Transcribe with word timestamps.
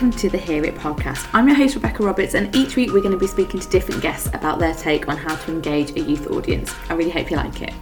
welcome 0.00 0.16
to 0.16 0.30
the 0.30 0.38
Hear 0.38 0.64
It 0.64 0.76
podcast. 0.76 1.28
I'm 1.32 1.48
your 1.48 1.56
host, 1.56 1.74
Rebecca 1.74 2.04
Roberts, 2.04 2.34
and 2.34 2.54
each 2.54 2.76
week 2.76 2.92
we're 2.92 3.00
going 3.00 3.10
to 3.10 3.18
be 3.18 3.26
speaking 3.26 3.58
to 3.58 3.68
different 3.68 4.00
guests 4.00 4.28
about 4.28 4.60
their 4.60 4.72
take 4.72 5.08
on 5.08 5.16
how 5.16 5.34
to 5.34 5.50
engage 5.50 5.90
a 5.96 6.00
youth 6.00 6.30
audience. 6.30 6.72
I 6.88 6.94
really 6.94 7.10
hope 7.10 7.32
you 7.32 7.36
like 7.36 7.62
it. 7.62 7.74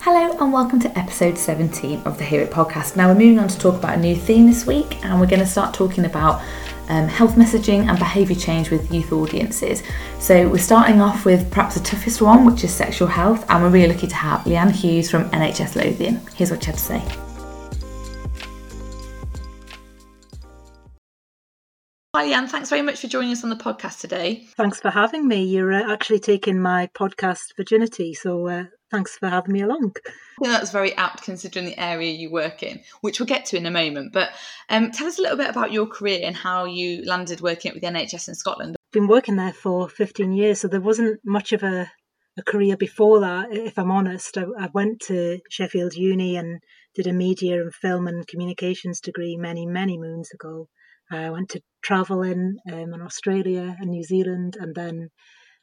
Hello 0.00 0.36
and 0.40 0.52
welcome 0.52 0.80
to 0.80 0.98
episode 0.98 1.38
17 1.38 2.02
of 2.04 2.18
the 2.18 2.24
Hear 2.24 2.40
It 2.40 2.50
podcast. 2.50 2.96
Now 2.96 3.06
we're 3.06 3.14
moving 3.14 3.38
on 3.38 3.46
to 3.46 3.58
talk 3.60 3.76
about 3.76 3.96
a 3.96 4.00
new 4.00 4.16
theme 4.16 4.48
this 4.48 4.66
week, 4.66 5.04
and 5.04 5.20
we're 5.20 5.28
going 5.28 5.38
to 5.38 5.46
start 5.46 5.72
talking 5.72 6.04
about 6.04 6.42
um, 6.88 7.08
health 7.08 7.34
messaging 7.34 7.88
and 7.88 7.98
behaviour 7.98 8.36
change 8.36 8.70
with 8.70 8.92
youth 8.92 9.12
audiences. 9.12 9.82
So 10.18 10.48
we're 10.48 10.58
starting 10.58 11.00
off 11.00 11.24
with 11.24 11.50
perhaps 11.50 11.74
the 11.74 11.80
toughest 11.80 12.22
one, 12.22 12.44
which 12.44 12.64
is 12.64 12.72
sexual 12.72 13.08
health, 13.08 13.44
and 13.48 13.62
we're 13.62 13.70
really 13.70 13.92
lucky 13.92 14.06
to 14.06 14.14
have 14.14 14.40
Leanne 14.40 14.70
Hughes 14.70 15.10
from 15.10 15.30
NHS 15.30 15.76
Lothian. 15.76 16.20
Here's 16.34 16.50
what 16.50 16.62
she 16.62 16.66
had 16.66 16.78
to 16.78 16.80
say. 16.80 17.21
Hi, 22.14 22.26
Leanne. 22.26 22.46
Thanks 22.46 22.68
very 22.68 22.82
much 22.82 23.00
for 23.00 23.06
joining 23.06 23.32
us 23.32 23.42
on 23.42 23.48
the 23.48 23.56
podcast 23.56 24.00
today. 24.00 24.46
Thanks 24.58 24.78
for 24.78 24.90
having 24.90 25.26
me. 25.26 25.44
You're 25.44 25.72
uh, 25.72 25.90
actually 25.90 26.20
taking 26.20 26.60
my 26.60 26.90
podcast 26.94 27.56
virginity, 27.56 28.12
so 28.12 28.48
uh, 28.48 28.64
thanks 28.90 29.16
for 29.16 29.30
having 29.30 29.54
me 29.54 29.62
along. 29.62 29.94
I 30.06 30.10
think 30.44 30.52
that's 30.52 30.72
very 30.72 30.94
apt 30.98 31.22
considering 31.22 31.64
the 31.64 31.82
area 31.82 32.12
you 32.12 32.30
work 32.30 32.62
in, 32.62 32.82
which 33.00 33.18
we'll 33.18 33.26
get 33.26 33.46
to 33.46 33.56
in 33.56 33.64
a 33.64 33.70
moment. 33.70 34.12
But 34.12 34.28
um, 34.68 34.90
tell 34.90 35.06
us 35.06 35.18
a 35.18 35.22
little 35.22 35.38
bit 35.38 35.48
about 35.48 35.72
your 35.72 35.86
career 35.86 36.20
and 36.22 36.36
how 36.36 36.66
you 36.66 37.02
landed 37.06 37.40
working 37.40 37.72
with 37.72 37.80
the 37.80 37.88
NHS 37.88 38.28
in 38.28 38.34
Scotland. 38.34 38.76
I've 38.78 38.92
been 38.92 39.08
working 39.08 39.36
there 39.36 39.54
for 39.54 39.88
15 39.88 40.32
years, 40.32 40.60
so 40.60 40.68
there 40.68 40.82
wasn't 40.82 41.18
much 41.24 41.54
of 41.54 41.62
a, 41.62 41.90
a 42.36 42.42
career 42.42 42.76
before 42.76 43.20
that, 43.20 43.56
if 43.56 43.78
I'm 43.78 43.90
honest. 43.90 44.36
I, 44.36 44.44
I 44.58 44.68
went 44.74 45.00
to 45.06 45.38
Sheffield 45.48 45.94
Uni 45.94 46.36
and 46.36 46.60
did 46.94 47.06
a 47.06 47.12
media 47.14 47.62
and 47.62 47.72
film 47.72 48.06
and 48.06 48.28
communications 48.28 49.00
degree 49.00 49.38
many, 49.38 49.64
many 49.64 49.96
moons 49.96 50.30
ago. 50.34 50.68
I 51.12 51.30
went 51.30 51.50
to 51.50 51.62
travel 51.82 52.22
in 52.22 52.58
um, 52.70 52.94
in 52.94 53.02
Australia 53.02 53.76
and 53.78 53.90
New 53.90 54.02
Zealand 54.02 54.56
and 54.58 54.74
then 54.74 55.10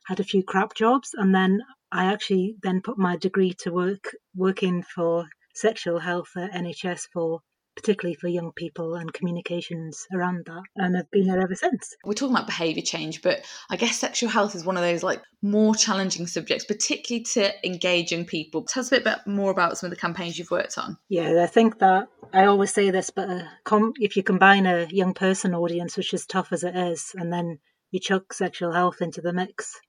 had 0.06 0.20
a 0.20 0.24
few 0.24 0.44
crap 0.44 0.76
jobs 0.76 1.10
and 1.14 1.34
then 1.34 1.62
I 1.92 2.06
actually 2.06 2.56
then 2.62 2.82
put 2.82 2.98
my 2.98 3.18
degree 3.18 3.54
to 3.60 3.72
work 3.72 4.16
working 4.36 4.84
for 4.84 5.28
sexual 5.56 6.00
health 6.00 6.30
at 6.38 6.52
NHS 6.52 7.08
for 7.14 7.40
particularly 7.80 8.16
for 8.16 8.28
young 8.28 8.52
people 8.52 8.96
and 8.96 9.14
communications 9.14 10.06
around 10.14 10.46
that. 10.46 10.64
And 10.76 10.98
I've 10.98 11.10
been 11.12 11.28
there 11.28 11.42
ever 11.42 11.56
since. 11.56 11.96
We're 12.04 12.14
talking 12.14 12.36
about 12.36 12.48
behaviour 12.48 12.84
change, 12.84 13.22
but 13.22 13.46
I 13.70 13.78
guess 13.78 13.98
sexual 13.98 14.30
health 14.30 14.56
is 14.56 14.66
one 14.66 14.76
of 14.76 14.84
those 14.84 15.02
like 15.02 15.22
more 15.42 15.74
challenging 15.76 16.28
subjects, 16.28 16.66
particularly 16.66 17.24
to 17.24 17.66
engage 17.66 18.12
young 18.12 18.26
people. 18.26 18.64
Tell 18.64 18.82
us 18.82 18.92
a 18.92 19.00
bit 19.00 19.20
more 19.26 19.52
about 19.52 19.78
some 19.78 19.88
of 19.88 19.92
the 19.92 20.02
campaigns 20.02 20.38
you've 20.38 20.52
worked 20.52 20.78
on. 20.78 20.98
Yeah, 21.08 21.42
I 21.42 21.48
think 21.48 21.80
that 21.80 22.08
I 22.34 22.46
always 22.46 22.74
say 22.74 22.92
this, 22.92 23.10
but 23.10 23.30
uh, 23.30 23.44
com- 23.64 23.94
if 24.00 24.18
you 24.18 24.24
combine 24.24 24.66
a 24.66 24.88
young 24.90 25.14
person 25.14 25.56
audience, 25.56 25.96
which 25.96 26.14
is 26.14 26.26
tough 26.26 26.52
as 26.52 26.64
it 26.64 26.76
is, 26.76 27.12
and 27.16 27.32
then 27.32 27.60
you 27.92 28.00
chuck 28.00 28.34
sexual 28.34 28.74
health 28.74 29.02
into 29.02 29.22
the 29.22 29.34
mix, 29.34 29.80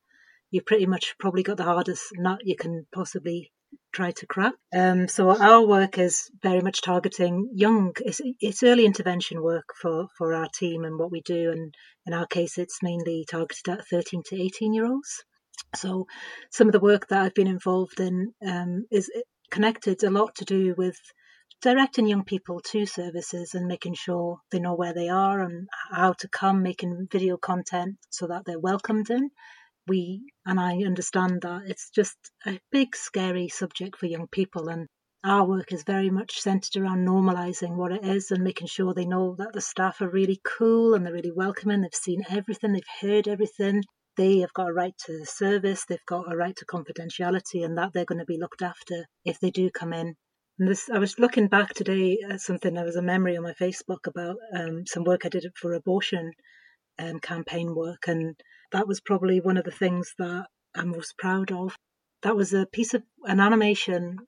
you've 0.50 0.66
pretty 0.66 0.86
much 0.86 1.16
probably 1.18 1.42
got 1.42 1.56
the 1.56 1.64
hardest 1.64 2.04
nut 2.14 2.40
you 2.44 2.56
can 2.56 2.86
possibly 2.92 3.52
try 3.92 4.10
to 4.12 4.26
crack. 4.26 4.54
Um, 4.74 5.08
so 5.08 5.36
our 5.36 5.66
work 5.66 5.98
is 5.98 6.30
very 6.42 6.60
much 6.60 6.82
targeting 6.82 7.50
young. 7.54 7.92
It's, 8.04 8.20
it's, 8.40 8.62
early 8.62 8.86
intervention 8.86 9.42
work 9.42 9.70
for, 9.80 10.08
for 10.16 10.32
our 10.34 10.48
team 10.54 10.84
and 10.84 10.98
what 10.98 11.10
we 11.10 11.20
do, 11.22 11.50
and 11.50 11.74
in 12.06 12.14
our 12.14 12.26
case, 12.26 12.58
it's 12.58 12.82
mainly 12.82 13.24
targeted 13.28 13.68
at 13.68 13.86
13 13.88 14.22
to 14.26 14.40
18 14.40 14.72
year 14.72 14.86
olds. 14.86 15.24
So 15.74 16.06
some 16.50 16.68
of 16.68 16.72
the 16.72 16.80
work 16.80 17.08
that 17.08 17.20
I've 17.20 17.34
been 17.34 17.46
involved 17.46 18.00
in 18.00 18.32
um, 18.46 18.86
is 18.90 19.10
connected 19.50 20.02
a 20.02 20.10
lot 20.10 20.36
to 20.36 20.44
do 20.44 20.74
with 20.76 20.96
directing 21.60 22.06
young 22.06 22.24
people 22.24 22.60
to 22.60 22.86
services 22.86 23.54
and 23.54 23.66
making 23.66 23.94
sure 23.94 24.38
they 24.50 24.58
know 24.58 24.74
where 24.74 24.94
they 24.94 25.08
are 25.08 25.40
and 25.40 25.68
how 25.90 26.14
to 26.14 26.28
come, 26.28 26.62
making 26.62 27.08
video 27.10 27.36
content 27.36 27.96
so 28.08 28.26
that 28.28 28.44
they're 28.46 28.58
welcomed 28.58 29.10
in 29.10 29.30
we 29.90 30.22
and 30.46 30.60
I 30.60 30.84
understand 30.86 31.42
that 31.42 31.62
it's 31.66 31.90
just 31.90 32.16
a 32.46 32.60
big 32.70 32.94
scary 32.94 33.48
subject 33.48 33.96
for 33.96 34.06
young 34.06 34.28
people 34.28 34.68
and 34.68 34.86
our 35.24 35.44
work 35.44 35.72
is 35.72 35.82
very 35.82 36.10
much 36.10 36.40
centered 36.40 36.80
around 36.80 37.04
normalizing 37.04 37.74
what 37.74 37.90
it 37.90 38.04
is 38.04 38.30
and 38.30 38.44
making 38.44 38.68
sure 38.68 38.94
they 38.94 39.04
know 39.04 39.34
that 39.38 39.52
the 39.52 39.60
staff 39.60 40.00
are 40.00 40.08
really 40.08 40.40
cool 40.44 40.94
and 40.94 41.04
they're 41.04 41.12
really 41.12 41.32
welcoming 41.32 41.80
they've 41.80 41.92
seen 41.92 42.22
everything 42.30 42.72
they've 42.72 43.00
heard 43.00 43.26
everything 43.26 43.82
they 44.16 44.38
have 44.38 44.52
got 44.54 44.68
a 44.68 44.72
right 44.72 44.94
to 45.06 45.18
the 45.18 45.26
service 45.26 45.84
they've 45.84 46.06
got 46.06 46.32
a 46.32 46.36
right 46.36 46.54
to 46.54 46.64
confidentiality 46.66 47.64
and 47.64 47.76
that 47.76 47.92
they're 47.92 48.12
going 48.12 48.20
to 48.20 48.24
be 48.24 48.38
looked 48.38 48.62
after 48.62 49.04
if 49.24 49.40
they 49.40 49.50
do 49.50 49.70
come 49.70 49.92
in. 49.92 50.14
And 50.60 50.68
this 50.68 50.88
i 50.88 50.98
was 50.98 51.18
looking 51.18 51.48
back 51.48 51.74
today 51.74 52.18
at 52.30 52.40
something 52.40 52.74
there 52.74 52.84
was 52.84 52.96
a 52.96 53.02
memory 53.02 53.36
on 53.36 53.42
my 53.42 53.54
facebook 53.54 54.06
about 54.06 54.36
um, 54.54 54.86
some 54.86 55.02
work 55.02 55.26
i 55.26 55.28
did 55.28 55.44
for 55.60 55.74
abortion 55.74 56.30
um, 57.00 57.18
campaign 57.18 57.74
work 57.74 58.06
and 58.06 58.36
that 58.72 58.86
was 58.86 59.00
probably 59.00 59.40
one 59.40 59.56
of 59.56 59.64
the 59.64 59.70
things 59.70 60.14
that 60.18 60.46
I'm 60.74 60.90
most 60.90 61.18
proud 61.18 61.50
of. 61.50 61.76
That 62.22 62.36
was 62.36 62.52
a 62.52 62.66
piece 62.66 62.94
of 62.94 63.02
an 63.24 63.40
animation 63.40 64.18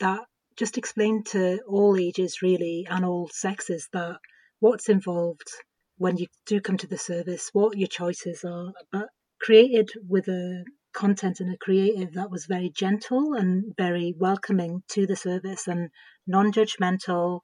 that 0.00 0.20
just 0.56 0.78
explained 0.78 1.26
to 1.26 1.60
all 1.68 1.96
ages, 1.96 2.42
really, 2.42 2.86
and 2.90 3.04
all 3.04 3.28
sexes, 3.32 3.88
that 3.92 4.18
what's 4.60 4.88
involved 4.88 5.48
when 5.98 6.16
you 6.16 6.26
do 6.46 6.60
come 6.60 6.76
to 6.78 6.86
the 6.86 6.98
service, 6.98 7.50
what 7.52 7.78
your 7.78 7.88
choices 7.88 8.44
are, 8.44 8.72
but 8.90 9.08
created 9.40 9.90
with 10.08 10.26
a 10.28 10.64
content 10.92 11.40
and 11.40 11.52
a 11.52 11.58
creative 11.58 12.14
that 12.14 12.30
was 12.30 12.46
very 12.46 12.70
gentle 12.70 13.34
and 13.34 13.74
very 13.76 14.14
welcoming 14.16 14.82
to 14.88 15.06
the 15.06 15.16
service 15.16 15.68
and 15.68 15.90
non 16.26 16.50
judgmental. 16.52 17.40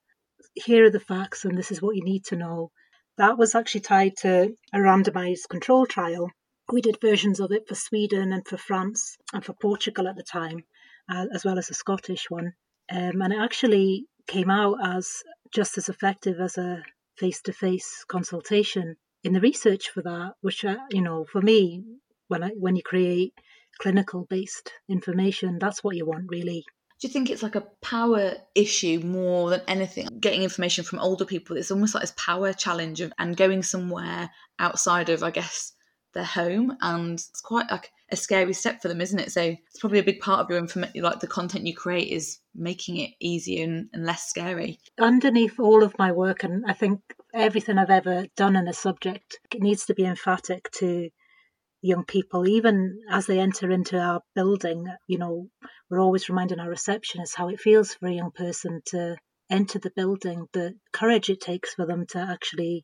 Here 0.54 0.86
are 0.86 0.90
the 0.90 0.98
facts, 0.98 1.44
and 1.44 1.56
this 1.56 1.70
is 1.70 1.82
what 1.82 1.94
you 1.94 2.02
need 2.02 2.24
to 2.26 2.36
know. 2.36 2.70
That 3.18 3.38
was 3.38 3.54
actually 3.54 3.82
tied 3.82 4.16
to 4.18 4.56
a 4.72 4.78
randomized 4.78 5.48
control 5.48 5.86
trial 5.86 6.30
we 6.72 6.80
did 6.80 7.00
versions 7.00 7.40
of 7.40 7.52
it 7.52 7.68
for 7.68 7.74
Sweden 7.74 8.32
and 8.32 8.46
for 8.46 8.56
France 8.56 9.16
and 9.32 9.44
for 9.44 9.52
Portugal 9.54 10.08
at 10.08 10.16
the 10.16 10.22
time, 10.22 10.64
uh, 11.10 11.26
as 11.34 11.44
well 11.44 11.58
as 11.58 11.70
a 11.70 11.74
Scottish 11.74 12.30
one. 12.30 12.54
Um, 12.90 13.20
and 13.22 13.32
it 13.32 13.40
actually 13.40 14.06
came 14.26 14.50
out 14.50 14.76
as 14.84 15.22
just 15.52 15.78
as 15.78 15.88
effective 15.88 16.40
as 16.40 16.58
a 16.58 16.82
face 17.16 17.40
to 17.42 17.52
face 17.52 18.04
consultation 18.08 18.96
in 19.22 19.32
the 19.32 19.40
research 19.40 19.90
for 19.90 20.02
that, 20.02 20.34
which, 20.40 20.64
uh, 20.64 20.76
you 20.90 21.02
know, 21.02 21.24
for 21.30 21.42
me, 21.42 21.84
when, 22.28 22.42
I, 22.42 22.50
when 22.50 22.76
you 22.76 22.82
create 22.82 23.34
clinical 23.78 24.26
based 24.28 24.72
information, 24.88 25.58
that's 25.58 25.82
what 25.84 25.96
you 25.96 26.06
want 26.06 26.26
really. 26.28 26.64
Do 27.00 27.08
you 27.08 27.12
think 27.12 27.30
it's 27.30 27.42
like 27.42 27.54
a 27.54 27.66
power 27.82 28.34
issue 28.54 29.00
more 29.00 29.50
than 29.50 29.62
anything? 29.66 30.06
Getting 30.20 30.42
information 30.42 30.84
from 30.84 30.98
older 30.98 31.24
people, 31.24 31.56
it's 31.56 31.70
almost 31.70 31.94
like 31.94 32.02
this 32.02 32.14
power 32.16 32.52
challenge 32.52 33.00
of, 33.00 33.12
and 33.18 33.36
going 33.36 33.62
somewhere 33.62 34.30
outside 34.58 35.08
of, 35.08 35.22
I 35.22 35.30
guess, 35.30 35.72
their 36.12 36.24
home 36.24 36.76
and 36.80 37.14
it's 37.14 37.40
quite 37.40 37.70
like 37.70 37.90
a 38.10 38.16
scary 38.16 38.52
step 38.52 38.82
for 38.82 38.88
them 38.88 39.00
isn't 39.00 39.20
it? 39.20 39.32
So 39.32 39.42
it's 39.42 39.78
probably 39.80 40.00
a 40.00 40.04
big 40.04 40.20
part 40.20 40.40
of 40.40 40.50
your 40.50 40.58
information 40.58 41.02
like 41.02 41.20
the 41.20 41.26
content 41.26 41.66
you 41.66 41.74
create 41.74 42.10
is 42.10 42.38
making 42.54 42.96
it 42.96 43.10
easier 43.20 43.64
and, 43.64 43.88
and 43.92 44.04
less 44.04 44.28
scary. 44.28 44.80
Underneath 44.98 45.60
all 45.60 45.82
of 45.82 45.98
my 45.98 46.12
work 46.12 46.42
and 46.42 46.64
i 46.66 46.72
think 46.72 47.00
everything 47.32 47.78
i've 47.78 47.90
ever 47.90 48.26
done 48.36 48.56
in 48.56 48.68
a 48.68 48.72
subject 48.72 49.38
it 49.54 49.60
needs 49.60 49.86
to 49.86 49.94
be 49.94 50.04
emphatic 50.04 50.70
to 50.72 51.08
young 51.82 52.04
people 52.04 52.46
even 52.46 52.98
as 53.10 53.26
they 53.26 53.38
enter 53.38 53.70
into 53.70 53.98
our 53.98 54.20
building 54.34 54.86
you 55.06 55.18
know 55.18 55.48
we're 55.88 56.00
always 56.00 56.28
reminding 56.28 56.60
our 56.60 56.68
receptionists 56.68 57.36
how 57.36 57.48
it 57.48 57.60
feels 57.60 57.94
for 57.94 58.08
a 58.08 58.12
young 58.12 58.30
person 58.30 58.82
to 58.84 59.16
enter 59.50 59.78
the 59.78 59.92
building 59.96 60.46
the 60.52 60.74
courage 60.92 61.30
it 61.30 61.40
takes 61.40 61.74
for 61.74 61.86
them 61.86 62.04
to 62.06 62.18
actually 62.18 62.82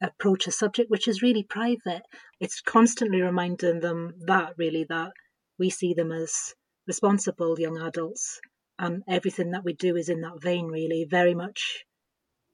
approach 0.00 0.46
a 0.46 0.52
subject 0.52 0.90
which 0.90 1.08
is 1.08 1.22
really 1.22 1.42
private. 1.42 2.02
It's 2.40 2.60
constantly 2.60 3.20
reminding 3.20 3.80
them 3.80 4.14
that 4.26 4.54
really 4.56 4.84
that 4.88 5.12
we 5.58 5.70
see 5.70 5.94
them 5.94 6.12
as 6.12 6.54
responsible 6.86 7.58
young 7.58 7.78
adults 7.78 8.40
and 8.78 9.02
everything 9.08 9.50
that 9.50 9.64
we 9.64 9.72
do 9.74 9.96
is 9.96 10.08
in 10.08 10.20
that 10.20 10.40
vein 10.40 10.66
really. 10.66 11.06
Very 11.08 11.34
much 11.34 11.84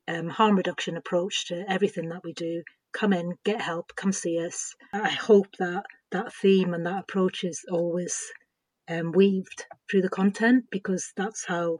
um, 0.09 0.29
harm 0.29 0.57
reduction 0.57 0.97
approach 0.97 1.47
to 1.49 1.65
everything 1.69 2.09
that 2.11 2.25
we 2.25 2.33
do. 2.33 2.63
Come 2.93 3.13
in 3.13 3.35
get 3.45 3.61
help 3.61 3.93
come 3.97 4.13
see 4.13 4.45
us. 4.45 4.75
I 4.93 5.11
hope 5.11 5.49
that 5.59 5.85
that 6.13 6.33
theme 6.33 6.75
and 6.75 6.87
that 6.87 7.01
approach 7.01 7.45
is 7.45 7.65
always 7.71 8.17
um, 8.89 9.13
weaved 9.13 9.65
through 9.91 10.03
the 10.03 10.09
content 10.09 10.65
because 10.71 11.13
that's 11.17 11.45
how 11.47 11.79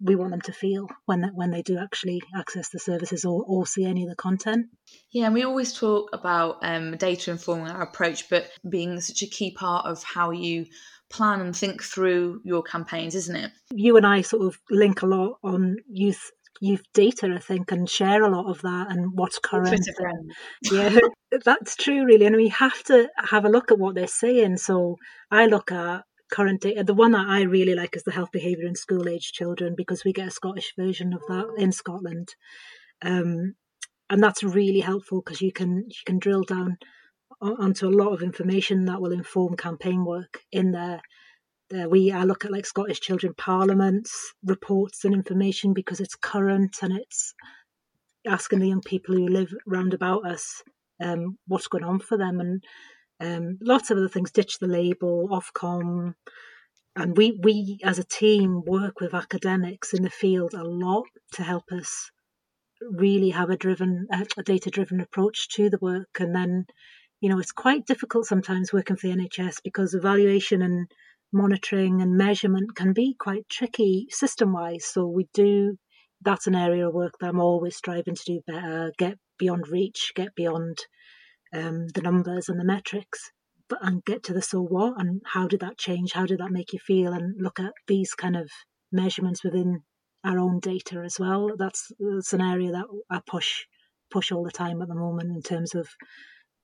we 0.00 0.16
want 0.16 0.30
them 0.30 0.40
to 0.42 0.52
feel 0.52 0.88
when 1.06 1.20
that 1.22 1.34
when 1.34 1.50
they 1.50 1.62
do 1.62 1.78
actually 1.78 2.22
access 2.34 2.70
the 2.70 2.78
services 2.78 3.24
or, 3.24 3.44
or 3.46 3.66
see 3.66 3.84
any 3.84 4.02
of 4.04 4.08
the 4.08 4.16
content. 4.16 4.66
Yeah, 5.12 5.26
and 5.26 5.34
we 5.34 5.44
always 5.44 5.72
talk 5.72 6.10
about 6.12 6.58
um, 6.62 6.96
data 6.96 7.30
informing 7.30 7.68
our 7.68 7.82
approach, 7.82 8.28
but 8.28 8.48
being 8.68 9.00
such 9.00 9.22
a 9.22 9.26
key 9.26 9.52
part 9.52 9.86
of 9.86 10.02
how 10.02 10.30
you 10.30 10.66
plan 11.10 11.40
and 11.40 11.54
think 11.54 11.82
through 11.82 12.40
your 12.44 12.62
campaigns, 12.62 13.14
isn't 13.14 13.36
it? 13.36 13.50
You 13.72 13.96
and 13.96 14.06
I 14.06 14.22
sort 14.22 14.46
of 14.46 14.58
link 14.70 15.02
a 15.02 15.06
lot 15.06 15.38
on 15.42 15.76
youth 15.88 16.30
youth 16.60 16.82
data, 16.92 17.32
I 17.34 17.38
think, 17.38 17.72
and 17.72 17.88
share 17.88 18.22
a 18.22 18.28
lot 18.28 18.50
of 18.50 18.60
that 18.62 18.90
and 18.90 19.12
what's 19.14 19.38
current. 19.38 19.88
yeah, 20.62 20.98
that's 21.44 21.74
true, 21.74 22.04
really. 22.04 22.26
And 22.26 22.36
we 22.36 22.48
have 22.48 22.82
to 22.84 23.08
have 23.16 23.44
a 23.44 23.48
look 23.48 23.72
at 23.72 23.78
what 23.78 23.94
they're 23.94 24.06
saying. 24.06 24.58
So 24.58 24.96
I 25.30 25.46
look 25.46 25.72
at 25.72 26.04
current 26.30 26.60
data. 26.62 26.84
The 26.84 26.94
one 26.94 27.12
that 27.12 27.26
I 27.28 27.42
really 27.42 27.74
like 27.74 27.96
is 27.96 28.04
the 28.04 28.12
health 28.12 28.32
behaviour 28.32 28.66
in 28.66 28.74
school 28.74 29.08
age 29.08 29.32
children 29.32 29.74
because 29.76 30.04
we 30.04 30.12
get 30.12 30.28
a 30.28 30.32
Scottish 30.32 30.72
version 30.78 31.12
of 31.12 31.22
that 31.28 31.46
in 31.58 31.72
Scotland. 31.72 32.34
Um, 33.02 33.54
and 34.08 34.22
that's 34.22 34.42
really 34.42 34.80
helpful 34.80 35.22
because 35.24 35.40
you 35.40 35.52
can 35.52 35.84
you 35.88 36.02
can 36.04 36.18
drill 36.18 36.42
down 36.42 36.78
onto 37.40 37.88
a 37.88 37.90
lot 37.90 38.12
of 38.12 38.22
information 38.22 38.84
that 38.86 39.00
will 39.00 39.12
inform 39.12 39.56
campaign 39.56 40.04
work 40.04 40.40
in 40.52 40.72
there. 40.72 41.00
There 41.70 41.88
we 41.88 42.10
I 42.10 42.24
look 42.24 42.44
at 42.44 42.50
like 42.50 42.66
Scottish 42.66 43.00
Children 43.00 43.34
Parliament's 43.36 44.34
reports 44.44 45.04
and 45.04 45.14
information 45.14 45.72
because 45.72 46.00
it's 46.00 46.16
current 46.16 46.76
and 46.82 46.92
it's 46.98 47.34
asking 48.26 48.58
the 48.58 48.68
young 48.68 48.82
people 48.82 49.14
who 49.14 49.28
live 49.28 49.52
round 49.66 49.94
about 49.94 50.26
us 50.26 50.62
um, 51.02 51.38
what's 51.46 51.68
going 51.68 51.84
on 51.84 52.00
for 52.00 52.18
them 52.18 52.40
and 52.40 52.62
um, 53.20 53.58
lots 53.60 53.90
of 53.90 53.98
other 53.98 54.08
things. 54.08 54.32
Ditch 54.32 54.58
the 54.58 54.66
label, 54.66 55.28
Ofcom, 55.28 56.14
and 56.96 57.16
we 57.16 57.38
we 57.42 57.78
as 57.84 57.98
a 57.98 58.04
team 58.04 58.62
work 58.64 59.00
with 59.00 59.14
academics 59.14 59.94
in 59.94 60.02
the 60.02 60.10
field 60.10 60.54
a 60.54 60.64
lot 60.64 61.06
to 61.32 61.42
help 61.42 61.64
us 61.72 62.10
really 62.80 63.30
have 63.30 63.50
a 63.50 63.56
driven 63.56 64.06
a 64.36 64.42
data 64.42 64.70
driven 64.70 65.00
approach 65.00 65.48
to 65.50 65.70
the 65.70 65.78
work 65.80 66.18
and 66.18 66.34
then 66.34 66.64
you 67.20 67.28
know 67.28 67.38
it's 67.38 67.52
quite 67.52 67.86
difficult 67.86 68.26
sometimes 68.26 68.72
working 68.72 68.96
for 68.96 69.06
the 69.06 69.16
nhs 69.16 69.56
because 69.62 69.94
evaluation 69.94 70.62
and 70.62 70.90
monitoring 71.32 72.00
and 72.02 72.16
measurement 72.16 72.74
can 72.74 72.92
be 72.92 73.14
quite 73.18 73.48
tricky 73.48 74.06
system 74.10 74.52
wise 74.52 74.84
so 74.84 75.06
we 75.06 75.28
do 75.34 75.76
that's 76.22 76.46
an 76.46 76.54
area 76.54 76.88
of 76.88 76.94
work 76.94 77.14
that 77.20 77.28
i'm 77.28 77.40
always 77.40 77.76
striving 77.76 78.14
to 78.14 78.24
do 78.24 78.40
better 78.46 78.90
get 78.98 79.16
beyond 79.38 79.68
reach 79.68 80.12
get 80.16 80.34
beyond 80.34 80.78
um, 81.52 81.88
the 81.88 82.02
numbers 82.02 82.48
and 82.48 82.58
the 82.58 82.64
metrics 82.64 83.30
but 83.68 83.78
and 83.82 84.04
get 84.04 84.22
to 84.24 84.32
the 84.32 84.42
so 84.42 84.60
what 84.60 85.00
and 85.00 85.20
how 85.24 85.46
did 85.46 85.60
that 85.60 85.78
change 85.78 86.12
how 86.12 86.26
did 86.26 86.38
that 86.38 86.50
make 86.50 86.72
you 86.72 86.78
feel 86.78 87.12
and 87.12 87.34
look 87.40 87.60
at 87.60 87.72
these 87.86 88.14
kind 88.14 88.36
of 88.36 88.50
measurements 88.92 89.44
within 89.44 89.82
our 90.24 90.38
own 90.38 90.60
data 90.60 91.02
as 91.04 91.18
well. 91.18 91.50
That's, 91.56 91.90
that's 91.98 92.32
an 92.32 92.40
area 92.40 92.72
that 92.72 92.86
I 93.10 93.20
push 93.26 93.64
push 94.10 94.32
all 94.32 94.42
the 94.42 94.50
time 94.50 94.82
at 94.82 94.88
the 94.88 94.94
moment 94.96 95.30
in 95.30 95.40
terms 95.40 95.72
of 95.72 95.88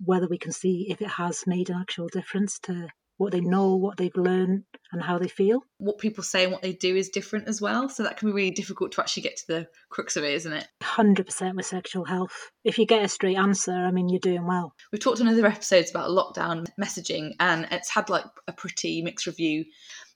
whether 0.04 0.26
we 0.26 0.36
can 0.36 0.50
see 0.50 0.88
if 0.90 1.00
it 1.00 1.10
has 1.10 1.44
made 1.46 1.70
an 1.70 1.76
actual 1.80 2.08
difference 2.08 2.58
to 2.58 2.88
what 3.18 3.32
they 3.32 3.40
know, 3.40 3.76
what 3.76 3.96
they've 3.96 4.16
learned, 4.16 4.64
and 4.92 5.02
how 5.02 5.18
they 5.18 5.28
feel. 5.28 5.60
What 5.78 5.98
people 5.98 6.22
say 6.22 6.44
and 6.44 6.52
what 6.52 6.62
they 6.62 6.72
do 6.72 6.94
is 6.96 7.08
different 7.08 7.48
as 7.48 7.60
well. 7.60 7.88
So 7.88 8.02
that 8.02 8.16
can 8.16 8.28
be 8.28 8.34
really 8.34 8.50
difficult 8.50 8.92
to 8.92 9.00
actually 9.00 9.24
get 9.24 9.36
to 9.38 9.46
the 9.48 9.66
crux 9.90 10.16
of 10.16 10.24
it, 10.24 10.34
isn't 10.34 10.52
it? 10.52 10.66
100% 10.82 11.56
with 11.56 11.66
sexual 11.66 12.04
health. 12.04 12.50
If 12.64 12.78
you 12.78 12.86
get 12.86 13.04
a 13.04 13.08
straight 13.08 13.36
answer, 13.36 13.72
I 13.72 13.90
mean, 13.90 14.08
you're 14.08 14.20
doing 14.20 14.46
well. 14.46 14.74
We've 14.92 15.00
talked 15.00 15.20
in 15.20 15.28
other 15.28 15.46
episodes 15.46 15.90
about 15.90 16.10
lockdown 16.10 16.66
messaging, 16.80 17.32
and 17.40 17.66
it's 17.70 17.90
had 17.90 18.08
like 18.08 18.24
a 18.46 18.52
pretty 18.52 19.02
mixed 19.02 19.26
review 19.26 19.64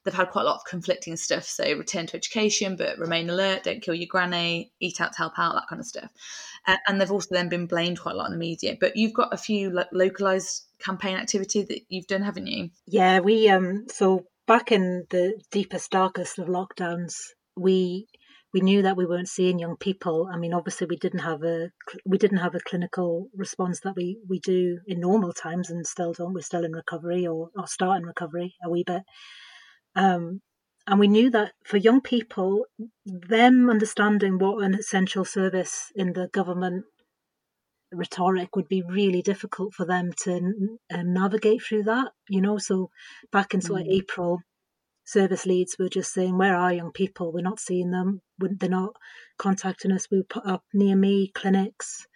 they've 0.03 0.13
had 0.13 0.29
quite 0.29 0.43
a 0.43 0.45
lot 0.45 0.55
of 0.55 0.65
conflicting 0.65 1.15
stuff. 1.15 1.43
So 1.43 1.63
return 1.63 2.07
to 2.07 2.17
education, 2.17 2.75
but 2.75 2.97
remain 2.97 3.29
alert, 3.29 3.63
don't 3.63 3.81
kill 3.81 3.93
your 3.93 4.07
granny, 4.09 4.71
eat 4.79 5.01
out 5.01 5.13
to 5.13 5.17
help 5.17 5.33
out, 5.37 5.53
that 5.53 5.67
kind 5.69 5.79
of 5.79 5.85
stuff. 5.85 6.11
Uh, 6.67 6.77
and 6.87 6.99
they've 6.99 7.11
also 7.11 7.29
then 7.31 7.49
been 7.49 7.65
blamed 7.65 7.99
quite 7.99 8.15
a 8.15 8.17
lot 8.17 8.27
in 8.27 8.33
the 8.33 8.37
media. 8.37 8.75
But 8.79 8.95
you've 8.95 9.13
got 9.13 9.33
a 9.33 9.37
few 9.37 9.77
localized 9.91 10.63
campaign 10.79 11.17
activity 11.17 11.63
that 11.63 11.81
you've 11.89 12.07
done, 12.07 12.23
haven't 12.23 12.47
you? 12.47 12.69
Yeah, 12.87 13.19
we 13.19 13.49
um 13.49 13.85
so 13.89 14.25
back 14.47 14.71
in 14.71 15.05
the 15.09 15.39
deepest, 15.51 15.91
darkest 15.91 16.39
of 16.39 16.47
lockdowns, 16.47 17.15
we 17.55 18.07
we 18.53 18.59
knew 18.59 18.81
that 18.81 18.97
we 18.97 19.05
weren't 19.05 19.29
seeing 19.29 19.59
young 19.59 19.77
people. 19.77 20.29
I 20.31 20.37
mean, 20.37 20.53
obviously, 20.53 20.87
we 20.87 20.97
didn't 20.97 21.19
have 21.19 21.43
a 21.43 21.69
we 22.05 22.17
didn't 22.17 22.39
have 22.39 22.55
a 22.55 22.59
clinical 22.59 23.29
response 23.35 23.79
that 23.81 23.95
we 23.95 24.19
we 24.27 24.39
do 24.39 24.79
in 24.87 24.99
normal 24.99 25.33
times, 25.33 25.69
and 25.69 25.87
still 25.87 26.13
don't. 26.13 26.33
We're 26.33 26.41
still 26.41 26.65
in 26.65 26.73
recovery 26.73 27.27
or, 27.27 27.49
or 27.57 27.67
starting 27.67 28.05
recovery 28.05 28.55
a 28.63 28.69
wee 28.69 28.83
bit. 28.85 29.03
Um, 29.95 30.41
and 30.87 30.99
we 30.99 31.07
knew 31.07 31.29
that 31.31 31.53
for 31.63 31.77
young 31.77 32.01
people, 32.01 32.65
them 33.05 33.69
understanding 33.69 34.39
what 34.39 34.63
an 34.63 34.73
essential 34.73 35.23
service 35.23 35.91
in 35.95 36.13
the 36.13 36.27
government 36.33 36.85
rhetoric 37.91 38.55
would 38.55 38.67
be 38.67 38.81
really 38.81 39.21
difficult 39.21 39.73
for 39.73 39.85
them 39.85 40.11
to 40.23 40.77
um, 40.93 41.13
navigate 41.13 41.61
through 41.61 41.83
that. 41.83 42.11
You 42.29 42.41
know, 42.41 42.57
so 42.57 42.89
back 43.31 43.53
in 43.53 43.61
sort 43.61 43.81
of 43.81 43.87
mm. 43.87 43.93
April, 43.93 44.39
service 45.05 45.45
leads 45.45 45.75
were 45.77 45.89
just 45.89 46.13
saying, 46.13 46.37
"Where 46.37 46.55
are 46.55 46.73
young 46.73 46.91
people? 46.91 47.31
We're 47.31 47.41
not 47.41 47.59
seeing 47.59 47.91
them. 47.91 48.21
They're 48.39 48.69
not 48.69 48.95
contacting 49.37 49.91
us." 49.91 50.07
We 50.09 50.23
put 50.23 50.45
up 50.45 50.63
near 50.73 50.95
me 50.95 51.31
clinics 51.33 52.07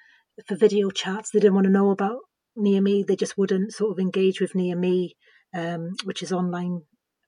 for 0.47 0.55
video 0.55 0.89
chats. 0.89 1.29
They 1.29 1.39
didn't 1.39 1.55
want 1.55 1.65
to 1.65 1.71
know 1.71 1.91
about 1.91 2.19
near 2.55 2.81
me. 2.81 3.03
They 3.03 3.15
just 3.15 3.37
wouldn't 3.37 3.73
sort 3.73 3.91
of 3.91 3.99
engage 3.99 4.41
with 4.41 4.55
near 4.55 4.75
me, 4.75 5.15
um, 5.53 5.91
which 6.03 6.23
is 6.23 6.31
online 6.31 6.81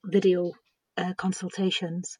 video 0.05 0.51
uh, 0.97 1.13
consultations. 1.15 2.17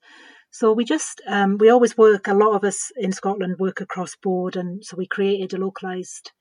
So 0.52 0.72
we 0.72 0.86
just 0.86 1.22
um, 1.28 1.58
we 1.58 1.70
always 1.70 1.98
work. 1.98 2.28
A 2.28 2.34
lot 2.34 2.56
of 2.56 2.64
us 2.64 2.92
in 2.96 3.12
Scotland 3.12 3.58
work 3.60 3.82
across 3.82 4.16
board, 4.16 4.56
and 4.56 4.84
so 4.84 4.96
we 4.98 5.08
created 5.08 5.54
a 5.54 5.64
localised 5.64 6.32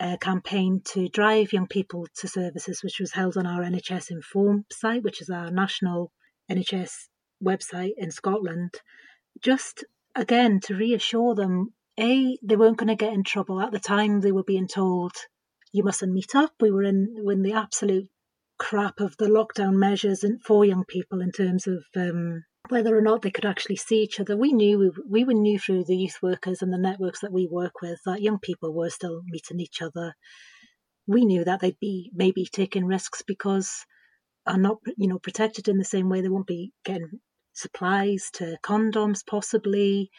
uh, 0.00 0.16
campaign 0.18 0.80
to 0.92 1.08
drive 1.08 1.52
young 1.52 1.66
people 1.66 2.06
to 2.16 2.28
services, 2.28 2.82
which 2.82 3.00
was 3.00 3.12
held 3.12 3.36
on 3.36 3.46
our 3.46 3.62
NHS 3.62 4.10
Inform 4.10 4.64
site, 4.70 5.02
which 5.02 5.22
is 5.22 5.30
our 5.30 5.50
national 5.50 6.12
NHS 6.50 7.08
website 7.42 7.92
in 7.96 8.10
Scotland. 8.10 8.74
Just 9.42 9.84
again 10.14 10.60
to 10.64 10.74
reassure 10.74 11.34
them, 11.34 11.74
a 11.98 12.38
they 12.42 12.56
weren't 12.56 12.76
going 12.76 12.88
to 12.88 12.96
get 12.96 13.12
in 13.12 13.24
trouble 13.24 13.60
at 13.60 13.72
the 13.72 13.80
time. 13.80 14.20
They 14.20 14.32
were 14.32 14.44
being 14.44 14.68
told 14.68 15.12
you 15.72 15.84
mustn't 15.84 16.12
meet 16.12 16.34
up. 16.34 16.52
We 16.60 16.70
were 16.70 16.82
in 16.82 17.14
when 17.18 17.42
the 17.42 17.52
absolute 17.52 18.08
crap 18.58 19.00
of 19.00 19.16
the 19.16 19.26
lockdown 19.26 19.74
measures 19.74 20.24
and 20.24 20.42
for 20.42 20.64
young 20.64 20.84
people 20.84 21.20
in 21.20 21.30
terms 21.30 21.66
of 21.66 21.84
um, 21.96 22.44
whether 22.68 22.96
or 22.96 23.00
not 23.00 23.22
they 23.22 23.30
could 23.30 23.46
actually 23.46 23.76
see 23.76 24.02
each 24.02 24.20
other. 24.20 24.36
We 24.36 24.52
knew 24.52 24.92
we, 25.08 25.24
we 25.24 25.34
knew 25.34 25.58
through 25.58 25.84
the 25.84 25.96
youth 25.96 26.18
workers 26.22 26.60
and 26.60 26.72
the 26.72 26.78
networks 26.78 27.20
that 27.20 27.32
we 27.32 27.48
work 27.50 27.80
with 27.80 27.98
that 28.04 28.22
young 28.22 28.38
people 28.38 28.74
were 28.74 28.90
still 28.90 29.22
meeting 29.26 29.60
each 29.60 29.80
other. 29.80 30.14
We 31.06 31.24
knew 31.24 31.44
that 31.44 31.60
they'd 31.60 31.80
be 31.80 32.10
maybe 32.14 32.46
taking 32.50 32.84
risks 32.84 33.22
because 33.26 33.86
are 34.46 34.58
not 34.58 34.78
you 34.96 35.08
know 35.08 35.18
protected 35.18 35.68
in 35.68 35.78
the 35.78 35.84
same 35.84 36.08
way. 36.08 36.20
They 36.20 36.28
won't 36.28 36.46
be 36.46 36.72
getting 36.84 37.20
supplies 37.52 38.30
to 38.34 38.56
condoms 38.62 39.20
possibly. 39.26 40.10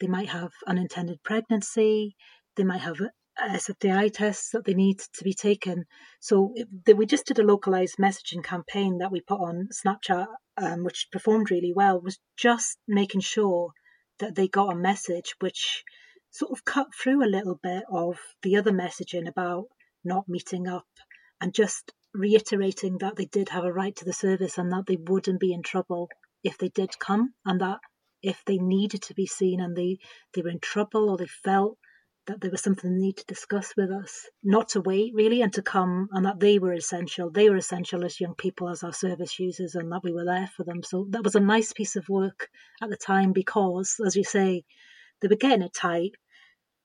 They 0.00 0.06
might 0.06 0.28
have 0.28 0.52
unintended 0.66 1.22
pregnancy. 1.24 2.16
They 2.56 2.64
might 2.64 2.80
have 2.80 3.00
SFDI 3.40 4.12
tests 4.12 4.50
that 4.50 4.64
they 4.64 4.74
need 4.74 4.98
to 4.98 5.24
be 5.24 5.34
taken. 5.34 5.84
So 6.20 6.52
it, 6.54 6.96
we 6.96 7.06
just 7.06 7.26
did 7.26 7.38
a 7.38 7.44
localized 7.44 7.96
messaging 7.98 8.42
campaign 8.42 8.98
that 8.98 9.12
we 9.12 9.20
put 9.20 9.40
on 9.40 9.68
Snapchat, 9.72 10.26
um, 10.56 10.84
which 10.84 11.08
performed 11.12 11.50
really 11.50 11.72
well, 11.74 12.00
was 12.00 12.18
just 12.36 12.78
making 12.86 13.20
sure 13.20 13.72
that 14.18 14.34
they 14.34 14.48
got 14.48 14.72
a 14.72 14.76
message 14.76 15.34
which 15.40 15.84
sort 16.30 16.52
of 16.52 16.64
cut 16.64 16.88
through 16.94 17.24
a 17.24 17.30
little 17.30 17.58
bit 17.62 17.84
of 17.90 18.18
the 18.42 18.56
other 18.56 18.72
messaging 18.72 19.28
about 19.28 19.66
not 20.04 20.28
meeting 20.28 20.68
up 20.68 20.86
and 21.40 21.54
just 21.54 21.92
reiterating 22.14 22.98
that 22.98 23.16
they 23.16 23.26
did 23.26 23.48
have 23.50 23.64
a 23.64 23.72
right 23.72 23.94
to 23.96 24.04
the 24.04 24.12
service 24.12 24.58
and 24.58 24.72
that 24.72 24.86
they 24.86 24.96
wouldn't 24.96 25.40
be 25.40 25.52
in 25.52 25.62
trouble 25.62 26.08
if 26.42 26.58
they 26.58 26.68
did 26.68 26.98
come 26.98 27.34
and 27.44 27.60
that 27.60 27.78
if 28.22 28.42
they 28.46 28.58
needed 28.58 29.02
to 29.02 29.14
be 29.14 29.26
seen 29.26 29.60
and 29.60 29.76
they, 29.76 29.98
they 30.34 30.42
were 30.42 30.50
in 30.50 30.60
trouble 30.60 31.08
or 31.08 31.16
they 31.16 31.26
felt 31.26 31.78
that 32.28 32.40
there 32.40 32.50
was 32.50 32.62
something 32.62 32.94
they 32.94 33.06
need 33.06 33.16
to 33.16 33.24
discuss 33.26 33.74
with 33.76 33.90
us, 33.90 34.28
not 34.44 34.68
to 34.68 34.80
wait 34.80 35.12
really 35.14 35.42
and 35.42 35.52
to 35.54 35.62
come, 35.62 36.08
and 36.12 36.24
that 36.24 36.40
they 36.40 36.58
were 36.58 36.72
essential. 36.72 37.30
They 37.30 37.50
were 37.50 37.56
essential 37.56 38.04
as 38.04 38.20
young 38.20 38.34
people, 38.34 38.68
as 38.68 38.84
our 38.84 38.92
service 38.92 39.38
users, 39.38 39.74
and 39.74 39.90
that 39.90 40.04
we 40.04 40.12
were 40.12 40.24
there 40.24 40.48
for 40.56 40.64
them. 40.64 40.82
So 40.82 41.06
that 41.10 41.24
was 41.24 41.34
a 41.34 41.40
nice 41.40 41.72
piece 41.72 41.96
of 41.96 42.08
work 42.08 42.48
at 42.80 42.90
the 42.90 42.96
time 42.96 43.32
because, 43.32 43.96
as 44.06 44.14
you 44.14 44.24
say, 44.24 44.64
they 45.20 45.28
were 45.28 45.36
getting 45.36 45.62
it 45.62 45.74
tight. 45.74 46.12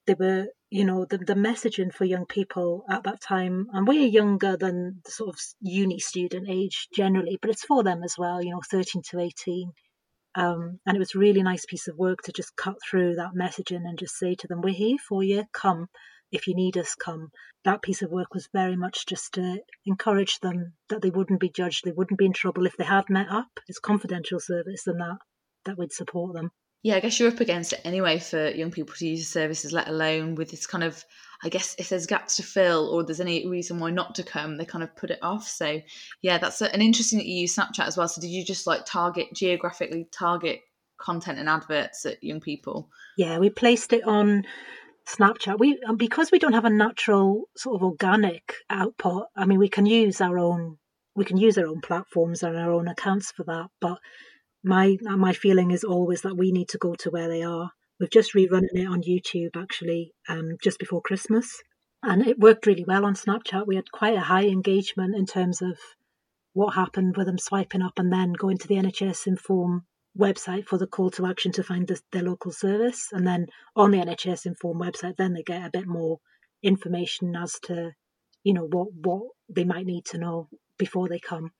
They 0.08 0.16
were, 0.16 0.48
you 0.70 0.86
know, 0.86 1.06
the, 1.06 1.20
the 1.20 1.36
messaging 1.36 1.94
for 1.94 2.06
young 2.06 2.26
people 2.26 2.84
at 2.90 3.04
that 3.04 3.22
time, 3.22 3.68
and 3.74 3.88
we're 3.88 4.08
younger 4.08 4.58
than 4.58 5.02
the 5.06 5.12
sort 5.12 5.30
of 5.30 5.40
uni 5.62 6.00
student 6.00 6.48
age 6.50 6.88
generally, 6.94 7.38
but 7.42 7.52
it's 7.52 7.64
for 7.64 7.84
them 7.84 8.02
as 8.04 8.18
well, 8.18 8.44
you 8.44 8.52
know, 8.52 8.62
13 8.70 9.02
to 9.12 9.20
18 9.20 9.72
um, 10.36 10.80
and 10.86 10.96
it 10.96 11.00
was 11.00 11.16
really 11.16 11.44
nice 11.44 11.66
piece 11.66 11.88
of 11.88 11.98
work 11.98 12.22
to 12.24 12.32
just 12.32 12.56
cut 12.56 12.76
through 12.82 13.16
that 13.16 13.36
messaging 13.38 13.86
and 13.86 13.98
just 14.00 14.18
say 14.18 14.36
to 14.36 14.48
them, 14.48 14.62
We're 14.62 14.74
here 14.74 14.98
for 14.98 15.24
you, 15.24 15.46
come. 15.54 15.88
If 16.32 16.48
you 16.48 16.56
need 16.56 16.78
us, 16.78 16.96
come. 16.96 17.30
That 17.64 17.84
piece 17.84 18.02
of 18.02 18.10
work 18.10 18.34
was 18.34 18.50
very 18.52 18.76
much 18.76 19.06
just 19.06 19.34
to 19.34 19.60
encourage 19.86 20.40
them 20.40 20.74
that 20.90 21.02
they 21.02 21.12
wouldn't 21.12 21.40
be 21.40 21.50
judged, 21.50 21.86
they 21.86 21.92
wouldn't 21.92 22.18
be 22.18 22.26
in 22.26 22.34
trouble 22.34 22.66
if 22.66 22.76
they 22.76 22.86
had 22.86 23.10
met 23.10 23.30
up. 23.30 23.60
It's 23.68 23.80
confidential 23.80 24.40
service 24.40 24.88
and 24.88 25.00
that 25.00 25.18
that 25.66 25.78
we'd 25.78 25.94
support 25.94 26.34
them 26.34 26.52
yeah, 26.84 26.98
I 26.98 27.00
guess 27.00 27.18
you're 27.18 27.32
up 27.32 27.40
against 27.40 27.72
it 27.72 27.82
anyway 27.86 28.20
for 28.20 28.50
young 28.50 28.70
people 28.70 28.94
to 28.96 29.08
use 29.08 29.20
your 29.20 29.26
services, 29.26 29.72
let 29.72 29.88
alone 29.88 30.36
with 30.36 30.52
this 30.52 30.68
kind 30.68 30.84
of, 30.84 31.04
I 31.42 31.48
guess, 31.48 31.76
if 31.78 31.88
there's 31.88 32.06
gaps 32.06 32.36
to 32.36 32.44
fill 32.44 32.90
or 32.90 33.04
there's 33.04 33.22
any 33.22 33.48
reason 33.48 33.80
why 33.80 33.90
not 33.90 34.16
to 34.16 34.24
come, 34.24 34.58
they 34.58 34.66
kind 34.66 34.84
of 34.84 34.94
put 34.98 35.10
it 35.10 35.20
off. 35.22 35.48
So, 35.48 35.82
yeah, 36.22 36.40
that's 36.40 36.62
an 36.62 36.82
interesting 36.82 37.20
that 37.20 37.26
you 37.26 37.40
use 37.40 37.56
Snapchat 37.56 37.88
as 37.88 37.96
well. 37.96 38.10
So, 38.10 38.20
did 38.20 38.28
you 38.28 38.44
just 38.44 38.68
like 38.68 38.86
target 38.86 39.28
geographically 39.34 40.10
target 40.12 40.60
content 40.98 41.40
and 41.40 41.48
adverts 41.48 42.06
at 42.06 42.22
young 42.22 42.42
people? 42.42 42.90
Yeah, 43.18 43.40
we 43.40 43.50
placed 43.50 43.94
it 43.94 44.04
on 44.04 44.44
Snapchat. 45.08 45.60
We 45.60 45.80
um, 45.88 45.96
because 45.96 46.32
we 46.32 46.40
don't 46.40 46.54
have 46.54 46.66
a 46.66 46.70
natural 46.70 47.46
sort 47.56 47.78
of 47.78 47.84
organic 47.84 48.56
output. 48.70 49.28
I 49.38 49.46
mean, 49.46 49.58
we 49.58 49.70
can 49.70 49.86
use 49.86 50.20
our 50.20 50.38
own 50.38 50.80
we 51.16 51.24
can 51.24 51.38
use 51.38 51.58
our 51.58 51.68
own 51.68 51.80
platforms 51.80 52.44
and 52.44 52.58
our 52.58 52.72
own 52.72 52.90
accounts 52.90 53.32
for 53.32 53.44
that. 53.46 53.68
But 53.80 54.00
my 54.64 54.98
my 55.02 55.34
feeling 55.34 55.72
is 55.72 55.84
always 55.84 56.22
that 56.22 56.38
we 56.38 56.52
need 56.52 56.70
to 56.70 56.78
go 56.78 56.96
to 56.96 57.12
where 57.12 57.28
they 57.28 57.44
are. 57.44 57.72
We've 58.00 58.10
just 58.10 58.34
rerun 58.34 58.64
it 58.72 58.88
on 58.88 59.04
YouTube 59.04 59.62
actually, 59.62 60.14
um, 60.28 60.58
just 60.62 60.80
before 60.80 61.02
Christmas, 61.02 61.62
and 62.02 62.26
it 62.26 62.40
worked 62.40 62.66
really 62.66 62.86
well 62.86 63.06
on 63.06 63.16
Snapchat. 63.16 63.68
We 63.68 63.76
had 63.76 63.92
quite 63.92 64.16
a 64.16 64.22
high 64.22 64.46
engagement 64.46 65.16
in 65.16 65.26
terms 65.26 65.62
of 65.62 65.78
what 66.54 66.76
happened 66.76 67.18
with 67.18 67.28
them 67.28 67.38
swiping 67.38 67.82
up 67.82 67.98
and 67.98 68.12
then 68.12 68.34
going 68.34 68.58
to 68.60 68.68
the 68.68 68.76
NHS 68.76 69.28
Inform 69.28 69.86
website 70.18 70.66
for 70.68 70.78
the 70.78 70.88
call 70.88 71.10
to 71.12 71.26
action 71.26 71.52
to 71.52 71.64
find 71.64 71.88
the, 71.88 72.00
their 72.12 72.24
local 72.24 72.52
service, 72.52 73.10
and 73.12 73.28
then 73.28 73.48
on 73.76 73.92
the 73.92 73.98
NHS 73.98 74.46
Inform 74.46 74.80
website, 74.80 75.18
then 75.18 75.34
they 75.34 75.44
get 75.44 75.66
a 75.66 75.72
bit 75.72 75.88
more 75.88 76.20
information 76.62 77.36
as 77.36 77.60
to 77.64 77.92
you 78.44 78.54
know 78.54 78.68
what 78.72 78.88
what 78.94 79.24
they 79.50 79.66
might 79.66 79.86
need 79.86 80.06
to 80.06 80.18
know 80.18 80.48
before 80.78 81.10
they 81.10 81.20
come. 81.20 81.52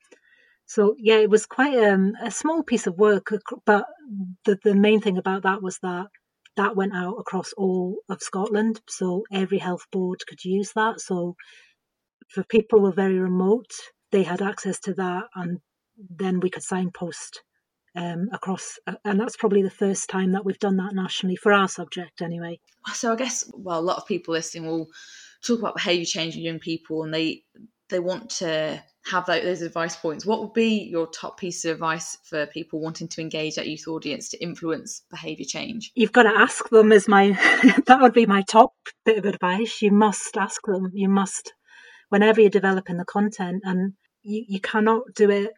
So 0.66 0.94
yeah, 0.98 1.16
it 1.16 1.30
was 1.30 1.46
quite 1.46 1.76
um, 1.78 2.14
a 2.22 2.30
small 2.30 2.62
piece 2.62 2.86
of 2.86 2.96
work, 2.96 3.28
but 3.66 3.86
the 4.44 4.58
the 4.64 4.74
main 4.74 5.00
thing 5.00 5.18
about 5.18 5.42
that 5.42 5.62
was 5.62 5.78
that 5.82 6.06
that 6.56 6.76
went 6.76 6.94
out 6.94 7.16
across 7.18 7.52
all 7.56 7.98
of 8.08 8.22
Scotland, 8.22 8.80
so 8.88 9.24
every 9.32 9.58
health 9.58 9.86
board 9.90 10.20
could 10.28 10.44
use 10.44 10.72
that. 10.74 11.00
So 11.00 11.36
for 12.30 12.44
people 12.44 12.78
who 12.78 12.86
were 12.86 12.92
very 12.92 13.18
remote, 13.18 13.70
they 14.12 14.22
had 14.22 14.40
access 14.42 14.78
to 14.80 14.94
that, 14.94 15.24
and 15.34 15.58
then 16.10 16.40
we 16.40 16.50
could 16.50 16.62
signpost 16.62 17.42
um, 17.96 18.28
across, 18.32 18.78
and 19.04 19.20
that's 19.20 19.36
probably 19.36 19.62
the 19.62 19.70
first 19.70 20.08
time 20.08 20.32
that 20.32 20.44
we've 20.44 20.58
done 20.58 20.76
that 20.76 20.94
nationally 20.94 21.36
for 21.36 21.52
our 21.52 21.68
subject, 21.68 22.22
anyway. 22.22 22.58
So 22.92 23.12
I 23.12 23.16
guess, 23.16 23.50
well, 23.54 23.80
a 23.80 23.82
lot 23.82 23.98
of 23.98 24.06
people 24.06 24.34
listening 24.34 24.66
will 24.66 24.86
talk 25.44 25.58
about 25.58 25.76
behaviour 25.76 26.04
change 26.04 26.36
in 26.36 26.42
young 26.42 26.58
people, 26.58 27.02
and 27.02 27.12
they 27.12 27.42
they 27.94 28.00
want 28.00 28.28
to 28.28 28.82
have 29.06 29.26
those 29.26 29.62
advice 29.62 29.94
points. 29.94 30.26
What 30.26 30.40
would 30.40 30.52
be 30.52 30.82
your 30.90 31.06
top 31.06 31.38
piece 31.38 31.64
of 31.64 31.74
advice 31.74 32.18
for 32.24 32.46
people 32.46 32.80
wanting 32.80 33.06
to 33.08 33.20
engage 33.20 33.54
that 33.54 33.68
youth 33.68 33.86
audience 33.86 34.30
to 34.30 34.42
influence 34.42 35.02
behaviour 35.10 35.44
change? 35.46 35.92
You've 35.94 36.12
got 36.12 36.24
to 36.24 36.30
ask 36.30 36.68
them. 36.70 36.90
Is 36.90 37.06
my 37.06 37.28
that 37.86 38.00
would 38.00 38.12
be 38.12 38.26
my 38.26 38.42
top 38.42 38.72
bit 39.04 39.18
of 39.18 39.26
advice. 39.26 39.80
You 39.80 39.92
must 39.92 40.36
ask 40.36 40.60
them. 40.66 40.90
You 40.92 41.08
must 41.08 41.52
whenever 42.08 42.40
you're 42.40 42.50
developing 42.50 42.96
the 42.96 43.04
content, 43.04 43.62
and 43.64 43.92
you, 44.22 44.44
you 44.48 44.60
cannot 44.60 45.02
do 45.14 45.30
it 45.30 45.52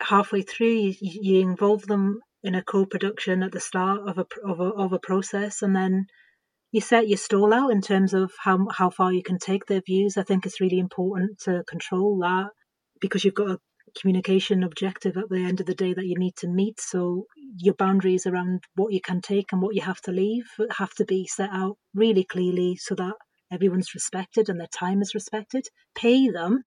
halfway 0.00 0.42
through. 0.42 0.66
You, 0.66 0.94
you 1.00 1.40
involve 1.40 1.86
them 1.86 2.20
in 2.42 2.56
a 2.56 2.64
co-production 2.64 3.44
at 3.44 3.52
the 3.52 3.60
start 3.60 4.00
of 4.08 4.18
a 4.18 4.26
of 4.44 4.58
a, 4.58 4.70
of 4.70 4.92
a 4.92 4.98
process, 4.98 5.62
and 5.62 5.76
then 5.76 6.06
you 6.76 6.82
set 6.82 7.08
your 7.08 7.16
stall 7.16 7.54
out 7.54 7.70
in 7.70 7.80
terms 7.80 8.12
of 8.12 8.30
how 8.38 8.58
how 8.70 8.90
far 8.90 9.10
you 9.10 9.22
can 9.22 9.38
take 9.38 9.64
their 9.64 9.80
views. 9.80 10.18
I 10.18 10.24
think 10.24 10.44
it's 10.44 10.60
really 10.60 10.78
important 10.78 11.38
to 11.44 11.64
control 11.66 12.18
that 12.18 12.50
because 13.00 13.24
you've 13.24 13.42
got 13.42 13.48
a 13.48 13.58
communication 13.98 14.62
objective 14.62 15.16
at 15.16 15.30
the 15.30 15.42
end 15.42 15.60
of 15.60 15.66
the 15.66 15.74
day 15.74 15.94
that 15.94 16.04
you 16.04 16.18
need 16.18 16.36
to 16.36 16.48
meet. 16.48 16.78
So 16.78 17.24
your 17.56 17.72
boundaries 17.72 18.26
around 18.26 18.60
what 18.74 18.92
you 18.92 19.00
can 19.00 19.22
take 19.22 19.52
and 19.52 19.62
what 19.62 19.74
you 19.74 19.80
have 19.80 20.02
to 20.02 20.12
leave 20.12 20.44
have 20.76 20.92
to 20.96 21.06
be 21.06 21.26
set 21.26 21.48
out 21.50 21.78
really 21.94 22.24
clearly 22.24 22.76
so 22.76 22.94
that 22.96 23.14
everyone's 23.50 23.94
respected 23.94 24.50
and 24.50 24.60
their 24.60 24.74
time 24.78 25.00
is 25.00 25.14
respected. 25.14 25.64
Pay 25.94 26.28
them 26.28 26.62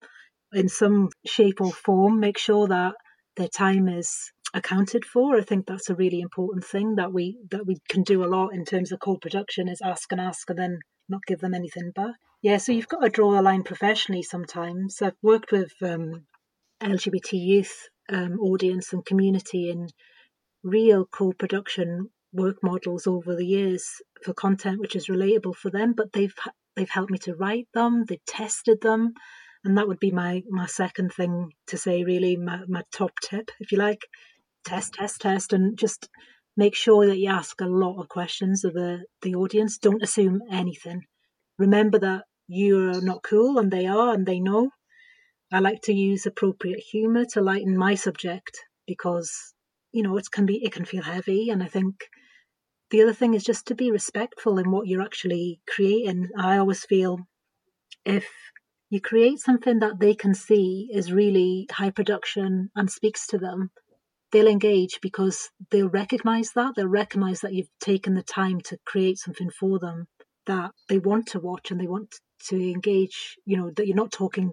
in 0.52 0.68
some 0.68 1.10
shape 1.24 1.60
or 1.60 1.70
form. 1.70 2.18
Make 2.18 2.38
sure 2.38 2.66
that 2.66 2.94
their 3.36 3.48
time 3.48 3.88
is 3.88 4.32
accounted 4.54 5.04
for. 5.04 5.36
I 5.36 5.42
think 5.42 5.66
that's 5.66 5.90
a 5.90 5.94
really 5.94 6.20
important 6.20 6.64
thing 6.64 6.96
that 6.96 7.12
we 7.12 7.38
that 7.50 7.66
we 7.66 7.78
can 7.88 8.02
do 8.02 8.24
a 8.24 8.32
lot 8.36 8.54
in 8.54 8.64
terms 8.64 8.92
of 8.92 9.00
co-production 9.00 9.68
is 9.68 9.80
ask 9.82 10.10
and 10.12 10.20
ask 10.20 10.48
and 10.50 10.58
then 10.58 10.78
not 11.08 11.26
give 11.26 11.40
them 11.40 11.54
anything 11.54 11.90
back. 11.94 12.14
Yeah, 12.42 12.56
so 12.56 12.72
you've 12.72 12.88
got 12.88 13.00
to 13.00 13.10
draw 13.10 13.32
the 13.32 13.42
line 13.42 13.64
professionally 13.64 14.22
sometimes. 14.22 15.02
I've 15.02 15.16
worked 15.22 15.52
with 15.52 15.72
um, 15.82 16.26
LGBT 16.82 17.32
youth 17.32 17.88
um, 18.10 18.40
audience 18.40 18.92
and 18.92 19.04
community 19.04 19.70
in 19.70 19.88
real 20.62 21.06
co-production 21.06 22.10
work 22.32 22.56
models 22.62 23.06
over 23.06 23.34
the 23.34 23.46
years 23.46 23.86
for 24.24 24.32
content 24.32 24.78
which 24.80 24.96
is 24.96 25.08
relatable 25.08 25.54
for 25.54 25.70
them, 25.70 25.94
but 25.96 26.12
they've 26.12 26.34
they've 26.76 26.90
helped 26.90 27.10
me 27.10 27.18
to 27.18 27.34
write 27.34 27.68
them, 27.74 28.04
they've 28.04 28.24
tested 28.26 28.80
them, 28.80 29.12
and 29.64 29.76
that 29.76 29.88
would 29.88 30.00
be 30.00 30.10
my 30.10 30.42
my 30.48 30.66
second 30.66 31.12
thing 31.12 31.50
to 31.66 31.76
say 31.76 32.04
really 32.04 32.36
my, 32.36 32.60
my 32.68 32.82
top 32.92 33.12
tip 33.22 33.50
if 33.60 33.72
you 33.72 33.78
like 33.78 34.02
test, 34.64 34.94
test, 34.94 35.20
test, 35.20 35.52
and 35.52 35.78
just 35.78 36.08
make 36.56 36.74
sure 36.74 37.06
that 37.06 37.18
you 37.18 37.28
ask 37.28 37.60
a 37.60 37.66
lot 37.66 38.00
of 38.00 38.08
questions 38.08 38.64
of 38.64 38.74
the, 38.74 39.04
the 39.22 39.34
audience. 39.34 39.78
Don't 39.78 40.02
assume 40.02 40.40
anything. 40.50 41.02
Remember 41.58 41.98
that 41.98 42.24
you're 42.48 43.00
not 43.00 43.22
cool 43.22 43.58
and 43.58 43.70
they 43.70 43.86
are 43.86 44.12
and 44.14 44.26
they 44.26 44.40
know. 44.40 44.70
I 45.52 45.60
like 45.60 45.80
to 45.84 45.92
use 45.92 46.26
appropriate 46.26 46.80
humour 46.92 47.24
to 47.32 47.40
lighten 47.40 47.76
my 47.76 47.94
subject 47.94 48.60
because, 48.86 49.54
you 49.92 50.02
know, 50.02 50.16
it 50.16 50.30
can 50.30 50.46
be 50.46 50.62
it 50.64 50.72
can 50.72 50.84
feel 50.84 51.02
heavy 51.02 51.50
and 51.50 51.62
I 51.62 51.66
think 51.66 52.04
the 52.90 53.02
other 53.02 53.12
thing 53.12 53.34
is 53.34 53.44
just 53.44 53.66
to 53.66 53.74
be 53.74 53.90
respectful 53.90 54.58
in 54.58 54.70
what 54.70 54.86
you're 54.86 55.02
actually 55.02 55.60
creating. 55.68 56.28
I 56.36 56.58
always 56.58 56.84
feel 56.84 57.18
if 58.04 58.28
you 58.90 59.00
create 59.00 59.38
something 59.38 59.78
that 59.78 60.00
they 60.00 60.14
can 60.14 60.34
see 60.34 60.88
is 60.92 61.12
really 61.12 61.68
high 61.70 61.90
production 61.90 62.70
and 62.74 62.90
speaks 62.90 63.28
to 63.28 63.38
them, 63.38 63.70
they'll 64.32 64.46
engage 64.46 64.98
because 65.02 65.50
they'll 65.70 65.88
recognize 65.88 66.52
that. 66.54 66.74
They'll 66.76 66.86
recognize 66.86 67.40
that 67.40 67.54
you've 67.54 67.70
taken 67.80 68.14
the 68.14 68.22
time 68.22 68.60
to 68.62 68.78
create 68.86 69.18
something 69.18 69.50
for 69.50 69.78
them 69.78 70.06
that 70.46 70.72
they 70.88 70.98
want 70.98 71.26
to 71.28 71.40
watch 71.40 71.70
and 71.70 71.80
they 71.80 71.86
want 71.86 72.14
to 72.48 72.56
engage, 72.56 73.36
you 73.44 73.56
know, 73.56 73.70
that 73.76 73.86
you're 73.86 73.96
not 73.96 74.12
talking 74.12 74.52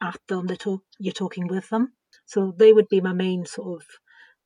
at 0.00 0.18
them, 0.28 0.46
they're 0.46 0.56
talk, 0.56 0.82
you're 0.98 1.12
talking 1.12 1.46
with 1.46 1.68
them. 1.70 1.92
So 2.26 2.54
they 2.56 2.72
would 2.72 2.88
be 2.88 3.00
my 3.00 3.12
main 3.12 3.46
sort 3.46 3.80
of 3.80 3.86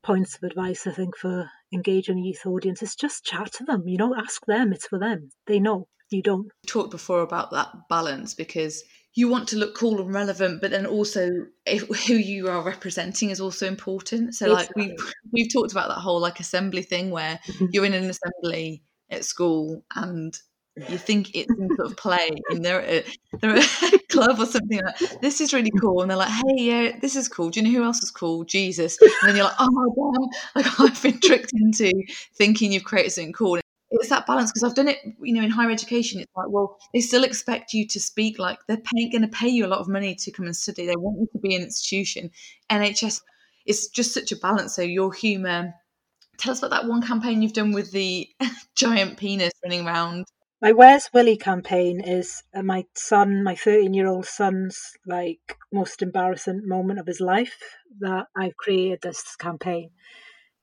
points 0.02 0.36
of 0.36 0.44
advice, 0.44 0.86
I 0.86 0.92
think, 0.92 1.16
for 1.16 1.50
engaging 1.72 2.18
a 2.18 2.22
youth 2.22 2.46
audience 2.46 2.82
is 2.82 2.94
just 2.94 3.24
chat 3.24 3.52
to 3.54 3.64
them, 3.64 3.86
you 3.86 3.98
know, 3.98 4.14
ask 4.16 4.44
them, 4.46 4.72
it's 4.72 4.86
for 4.86 4.98
them. 4.98 5.30
They 5.46 5.60
know, 5.60 5.88
you 6.10 6.22
don't. 6.22 6.48
Talked 6.66 6.90
before 6.90 7.22
about 7.22 7.50
that 7.52 7.68
balance 7.88 8.34
because 8.34 8.82
you 9.14 9.28
want 9.28 9.48
to 9.48 9.56
look 9.56 9.74
cool 9.74 10.00
and 10.00 10.14
relevant, 10.14 10.60
but 10.60 10.70
then 10.70 10.86
also 10.86 11.46
if, 11.66 11.82
who 12.06 12.14
you 12.14 12.48
are 12.48 12.62
representing 12.62 13.30
is 13.30 13.40
also 13.40 13.66
important. 13.66 14.34
So, 14.34 14.48
like 14.48 14.68
we 14.76 14.88
we've, 14.88 15.14
we've 15.32 15.52
talked 15.52 15.72
about 15.72 15.88
that 15.88 16.00
whole 16.00 16.20
like 16.20 16.40
assembly 16.40 16.82
thing 16.82 17.10
where 17.10 17.40
you're 17.72 17.84
in 17.84 17.94
an 17.94 18.08
assembly 18.08 18.82
at 19.10 19.24
school 19.24 19.84
and 19.96 20.36
you 20.88 20.96
think 20.96 21.34
it's 21.34 21.52
in 21.58 21.68
sort 21.76 21.90
of 21.90 21.96
play 21.96 22.30
and 22.48 22.64
they're 22.64 22.80
at, 22.80 23.04
they're 23.40 23.56
at 23.56 23.82
a 23.92 23.98
club 24.08 24.38
or 24.38 24.46
something 24.46 24.80
like 24.82 25.20
this 25.20 25.40
is 25.40 25.52
really 25.52 25.72
cool 25.80 26.00
and 26.00 26.10
they're 26.10 26.16
like 26.16 26.30
hey 26.30 26.54
yeah 26.56 26.98
this 27.00 27.16
is 27.16 27.26
cool. 27.28 27.50
Do 27.50 27.60
you 27.60 27.66
know 27.66 27.76
who 27.76 27.84
else 27.84 28.02
is 28.02 28.10
cool? 28.10 28.44
Jesus. 28.44 28.96
And 29.02 29.10
then 29.28 29.36
you're 29.36 29.44
like 29.44 29.56
oh 29.58 29.68
my 29.70 29.86
god. 29.96 30.30
Like 30.54 30.80
i've 30.80 31.02
been 31.02 31.20
tricked 31.20 31.52
into 31.54 31.90
thinking 32.36 32.72
you've 32.72 32.84
created 32.84 33.10
something 33.10 33.32
cool 33.32 33.60
it's 33.90 34.08
that 34.08 34.26
balance 34.26 34.50
because 34.50 34.62
I've 34.62 34.76
done 34.76 34.88
it, 34.88 34.98
you 35.20 35.34
know, 35.34 35.42
in 35.42 35.50
higher 35.50 35.70
education. 35.70 36.20
It's 36.20 36.30
like, 36.36 36.48
well, 36.48 36.78
they 36.94 37.00
still 37.00 37.24
expect 37.24 37.72
you 37.72 37.86
to 37.88 38.00
speak 38.00 38.38
like 38.38 38.58
they're 38.68 38.78
going 38.94 39.22
to 39.22 39.28
pay 39.28 39.48
you 39.48 39.66
a 39.66 39.68
lot 39.68 39.80
of 39.80 39.88
money 39.88 40.14
to 40.14 40.30
come 40.30 40.46
and 40.46 40.56
study. 40.56 40.86
They 40.86 40.96
want 40.96 41.20
you 41.20 41.28
to 41.32 41.38
be 41.38 41.56
an 41.56 41.62
institution. 41.62 42.30
NHS, 42.70 43.20
it's 43.66 43.88
just 43.88 44.14
such 44.14 44.30
a 44.32 44.36
balance. 44.36 44.76
So 44.76 44.82
your 44.82 45.12
humour. 45.12 45.74
Tell 46.38 46.52
us 46.52 46.60
about 46.60 46.70
that 46.70 46.88
one 46.88 47.02
campaign 47.02 47.42
you've 47.42 47.52
done 47.52 47.72
with 47.72 47.92
the 47.92 48.26
giant 48.76 49.18
penis 49.18 49.52
running 49.62 49.86
around. 49.86 50.24
My 50.62 50.72
Where's 50.72 51.10
Willie 51.12 51.36
campaign 51.36 52.00
is 52.00 52.42
uh, 52.54 52.62
my 52.62 52.84
son, 52.94 53.42
my 53.42 53.54
13 53.54 53.92
year 53.92 54.06
old 54.06 54.26
son's 54.26 54.92
like 55.06 55.58
most 55.72 56.00
embarrassing 56.00 56.62
moment 56.64 56.98
of 56.98 57.06
his 57.06 57.20
life 57.20 57.58
that 57.98 58.26
I've 58.36 58.56
created 58.56 59.00
this 59.02 59.36
campaign. 59.36 59.90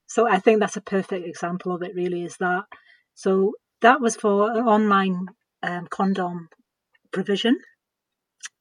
So 0.07 0.27
I 0.27 0.39
think 0.39 0.60
that's 0.60 0.77
a 0.77 0.81
perfect 0.81 1.27
example 1.27 1.74
of 1.74 1.84
it, 1.84 1.93
really, 1.93 2.24
is 2.24 2.38
that 2.38 2.63
so 3.17 3.53
that 3.81 4.00
was 4.00 4.15
for 4.15 4.51
online 4.51 5.25
um, 5.63 5.88
condom 5.88 6.50
provision. 7.12 7.57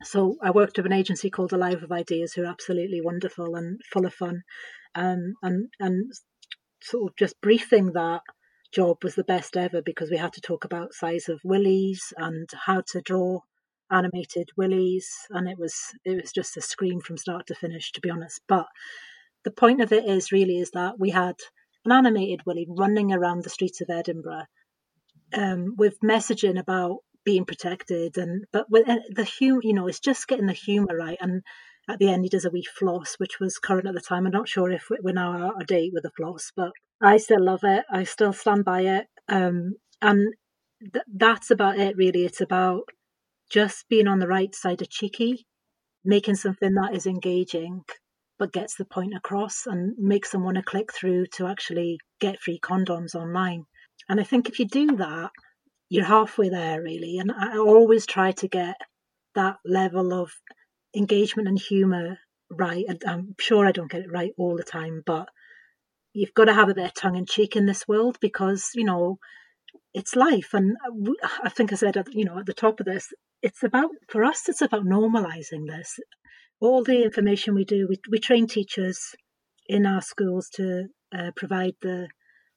So 0.03 0.37
I 0.43 0.51
worked 0.51 0.79
with 0.79 0.87
an 0.87 0.95
agency 0.95 1.29
called 1.29 1.53
Alive 1.53 1.83
with 1.83 1.93
Ideas, 1.93 2.33
who 2.33 2.43
are 2.43 2.51
absolutely 2.53 3.03
wonderful 3.03 3.55
and 3.55 3.79
full 3.93 4.07
of 4.07 4.15
fun, 4.15 4.45
um, 4.95 5.35
and 5.43 5.69
and 5.79 6.11
sort 6.83 7.11
of 7.11 7.17
just 7.17 7.39
briefing 7.43 7.93
that 7.93 8.23
job 8.73 9.05
was 9.05 9.15
the 9.15 9.25
best 9.25 9.59
ever 9.59 9.83
because 9.83 10.11
we 10.11 10.17
had 10.17 10.33
to 10.33 10.41
talk 10.41 10.65
about 10.65 10.95
size 10.95 11.29
of 11.29 11.39
willies 11.45 12.15
and 12.17 12.49
how 12.65 12.83
to 12.93 13.03
draw 13.03 13.41
animated 13.91 14.49
willies, 14.57 15.07
and 15.29 15.51
it 15.51 15.59
was 15.59 15.75
it 16.07 16.19
was 16.23 16.33
just 16.33 16.57
a 16.57 16.63
scream 16.63 17.03
from 17.03 17.19
start 17.19 17.47
to 17.49 17.55
finish, 17.55 17.93
to 17.93 18.01
be 18.01 18.09
honest. 18.09 18.41
But 18.49 18.69
the 19.45 19.51
point 19.51 19.83
of 19.83 19.93
it 19.93 20.07
is 20.07 20.33
really 20.33 20.61
is 20.61 20.71
that 20.71 20.99
we 20.99 21.11
had 21.11 21.37
an 21.87 21.93
animated 21.93 22.41
Willie 22.45 22.67
running 22.69 23.13
around 23.13 23.43
the 23.43 23.51
streets 23.51 23.81
of 23.81 23.91
Edinburgh 23.91 24.45
um, 25.35 25.75
with 25.77 26.01
messaging 26.01 26.59
about 26.59 26.99
being 27.25 27.45
protected 27.45 28.17
and 28.17 28.45
but 28.53 28.67
with 28.71 28.89
uh, 28.89 28.99
the 29.11 29.25
humor 29.25 29.61
you 29.65 29.75
know 29.75 29.89
it's 29.89 29.99
just 29.99 30.29
getting 30.29 30.47
the 30.47 30.53
humor 30.53 30.97
right. 30.97 31.19
And 31.21 31.43
at 31.89 31.99
the 31.99 32.11
end 32.11 32.25
he 32.25 32.29
does 32.29 32.45
a 32.45 32.51
wee 32.51 32.67
floss 32.79 33.15
which 33.19 33.41
was 33.41 33.59
current 33.59 33.87
at 33.87 33.95
the 33.95 34.01
time. 34.01 34.27
I'm 34.27 34.33
not 34.33 34.49
sure 34.49 34.71
if 34.71 34.87
we're 34.91 35.13
now 35.13 35.49
out 35.49 35.61
of 35.61 35.67
date 35.67 35.93
with 35.93 36.03
the 36.03 36.11
floss 36.17 36.53
but 36.55 36.71
i 37.01 37.17
still 37.17 37.45
love 37.45 37.61
it. 37.63 37.85
I 37.91 38.05
still 38.05 38.33
stand 38.33 38.65
by 38.65 38.83
it. 38.83 39.07
Um, 39.29 39.75
and 40.01 40.35
th- 40.93 41.05
that's 41.15 41.51
about 41.51 41.79
it 41.79 41.97
really. 41.97 42.25
It's 42.25 42.41
about 42.41 42.83
just 43.51 43.89
being 43.89 44.09
on 44.09 44.19
the 44.19 44.29
right 44.29 44.55
side 44.55 44.83
of 44.83 44.91
cheeky 44.91 45.47
making 46.05 46.37
something 46.37 46.75
that 46.75 46.95
is 46.95 47.07
engaging 47.07 47.83
but 48.39 48.53
gets 48.53 48.77
the 48.77 48.85
point 48.85 49.15
across 49.17 49.67
and 49.67 49.95
makes 49.99 50.31
them 50.31 50.45
want 50.45 50.57
to 50.57 50.63
click 50.63 50.93
through 50.93 51.27
to 51.27 51.47
actually 51.47 51.99
get 52.21 52.41
free 52.41 52.61
condoms 52.63 53.15
online. 53.15 53.65
And 54.09 54.21
I 54.21 54.25
think 54.25 54.49
if 54.49 54.59
you 54.59 54.67
do 54.67 54.97
that, 54.97 55.31
you're 55.89 56.05
halfway 56.05 56.49
there 56.49 56.83
really. 56.83 57.19
And 57.19 57.33
I 57.33 57.57
always 57.57 58.07
try 58.07 58.33
to 58.33 58.49
get 58.49 58.77
that 59.35 59.57
level 59.65 60.13
of 60.13 60.33
engagement 60.95 61.49
and 61.49 61.59
humour 61.59 62.19
right. 62.51 62.85
I'm 63.07 63.35
sure 63.41 63.67
I 63.67 63.73
don't 63.73 63.91
get 63.91 64.03
it 64.03 64.13
right 64.13 64.33
all 64.37 64.57
the 64.57 64.65
time, 64.65 65.03
but 65.05 65.29
you've 66.13 66.35
got 66.35 66.47
to 66.47 66.55
have 66.55 66.69
a 66.69 66.75
bit 66.75 66.87
of 66.87 66.95
tongue 66.95 67.17
in 67.17 67.27
cheek 67.27 67.57
in 67.57 67.67
this 67.67 67.87
world 67.89 68.19
because, 68.21 68.71
you 68.75 68.85
know, 68.85 69.19
it's 69.93 70.17
life. 70.17 70.51
And 70.53 70.77
I 71.43 71.49
think 71.49 71.73
I 71.73 71.77
said, 71.77 71.97
you 72.11 72.25
know, 72.25 72.39
at 72.39 72.47
the 72.47 72.55
top 72.55 72.81
of 72.81 72.87
this, 72.87 73.09
it's 73.43 73.63
about, 73.63 73.91
for 74.09 74.25
us, 74.25 74.49
it's 74.49 74.63
about 74.63 74.85
normalizing 74.85 75.67
this 75.67 75.99
all 76.61 76.83
the 76.83 77.03
information 77.03 77.55
we 77.55 77.65
do, 77.65 77.87
we, 77.89 78.01
we 78.11 78.19
train 78.19 78.47
teachers 78.47 79.15
in 79.67 79.87
our 79.87 80.01
schools 80.01 80.49
to 80.55 80.87
uh, 81.17 81.31
provide 81.37 81.75
the, 81.83 82.09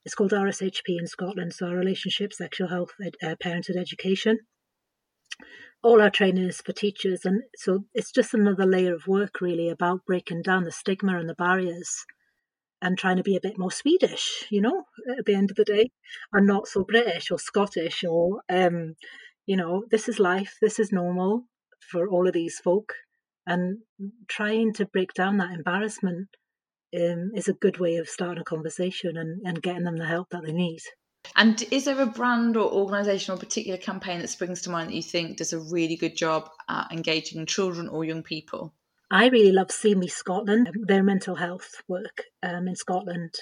it's 0.06 0.16
called 0.16 0.32
RSHP 0.32 0.98
in 1.00 1.08
Scotland, 1.08 1.54
so 1.54 1.68
our 1.68 1.76
relationship, 1.76 2.34
sexual 2.34 2.70
health, 2.70 2.92
ed, 3.04 3.16
uh, 3.24 3.36
parenthood 3.42 3.76
education. 3.76 4.40
All 5.84 6.02
our 6.02 6.10
training 6.10 6.46
is 6.46 6.62
for 6.62 6.74
teachers, 6.74 7.22
and 7.26 7.42
so 7.56 7.86
it's 7.94 8.12
just 8.12 8.34
another 8.34 8.66
layer 8.66 8.94
of 8.94 9.08
work 9.08 9.42
really 9.42 9.70
about 9.70 10.06
breaking 10.06 10.42
down 10.42 10.64
the 10.64 10.72
stigma 10.72 11.18
and 11.18 11.30
the 11.30 11.36
barriers 11.36 12.06
and 12.82 12.98
trying 12.98 13.18
to 13.18 13.24
be 13.24 13.36
a 13.36 13.42
bit 13.42 13.58
more 13.58 13.72
Swedish, 13.72 14.46
you 14.50 14.62
know, 14.62 14.84
at 15.18 15.26
the 15.26 15.36
end 15.36 15.52
of 15.52 15.58
the 15.58 15.66
day, 15.66 15.90
and 16.32 16.48
not 16.48 16.68
so 16.68 16.84
British 16.84 17.30
or 17.32 17.40
Scottish 17.40 18.04
or, 18.06 18.42
um, 18.50 18.96
you 19.46 19.58
know, 19.58 19.84
this 19.92 20.08
is 20.08 20.20
life, 20.20 20.56
this 20.62 20.80
is 20.80 20.92
normal 20.92 21.44
for 21.92 22.08
all 22.08 22.28
of 22.28 22.34
these 22.34 22.60
folk 22.60 22.94
and 23.50 23.80
trying 24.28 24.74
to 24.74 24.86
break 24.86 25.14
down 25.14 25.38
that 25.38 25.52
embarrassment 25.52 26.30
um, 26.96 27.32
is 27.36 27.48
a 27.48 27.54
good 27.54 27.80
way 27.80 27.98
of 27.98 28.08
starting 28.08 28.42
a 28.42 28.46
conversation 28.46 29.18
and, 29.18 29.42
and 29.46 29.62
getting 29.62 29.84
them 29.84 29.98
the 29.98 30.06
help 30.06 30.30
that 30.30 30.44
they 30.46 30.54
need. 30.54 30.80
And 31.36 31.62
is 31.72 31.86
there 31.86 32.00
a 32.00 32.06
brand 32.06 32.56
or 32.56 32.72
organisation 32.72 33.34
or 33.34 33.38
particular 33.38 33.78
campaign 33.78 34.20
that 34.20 34.30
springs 34.30 34.62
to 34.62 34.70
mind 34.70 34.90
that 34.90 34.96
you 34.96 35.04
think 35.04 35.38
does 35.38 35.52
a 35.52 35.60
really 35.60 35.96
good 35.96 36.16
job 36.16 36.50
at 36.70 36.92
engaging 36.92 37.46
children 37.46 37.88
or 37.90 38.06
young 38.06 38.24
people? 38.24 38.74
I 39.12 39.28
really 39.28 39.52
love 39.52 39.72
See 39.72 39.96
Me 39.96 40.08
Scotland, 40.08 40.70
their 40.88 41.04
mental 41.04 41.36
health 41.36 41.82
work 41.88 42.24
um, 42.44 42.68
in 42.68 42.76
Scotland. 42.76 43.34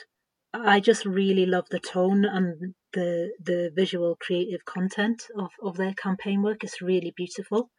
I 0.54 0.80
just 0.80 1.06
really 1.06 1.46
love 1.46 1.66
the 1.70 1.80
tone 1.80 2.24
and 2.26 2.74
the 2.94 3.34
the 3.44 3.72
visual 3.76 4.18
creative 4.20 4.64
content 4.64 5.28
of, 5.38 5.50
of 5.62 5.76
their 5.76 5.94
campaign 5.94 6.42
work. 6.42 6.64
It's 6.64 6.82
really 6.82 7.14
beautiful. 7.16 7.70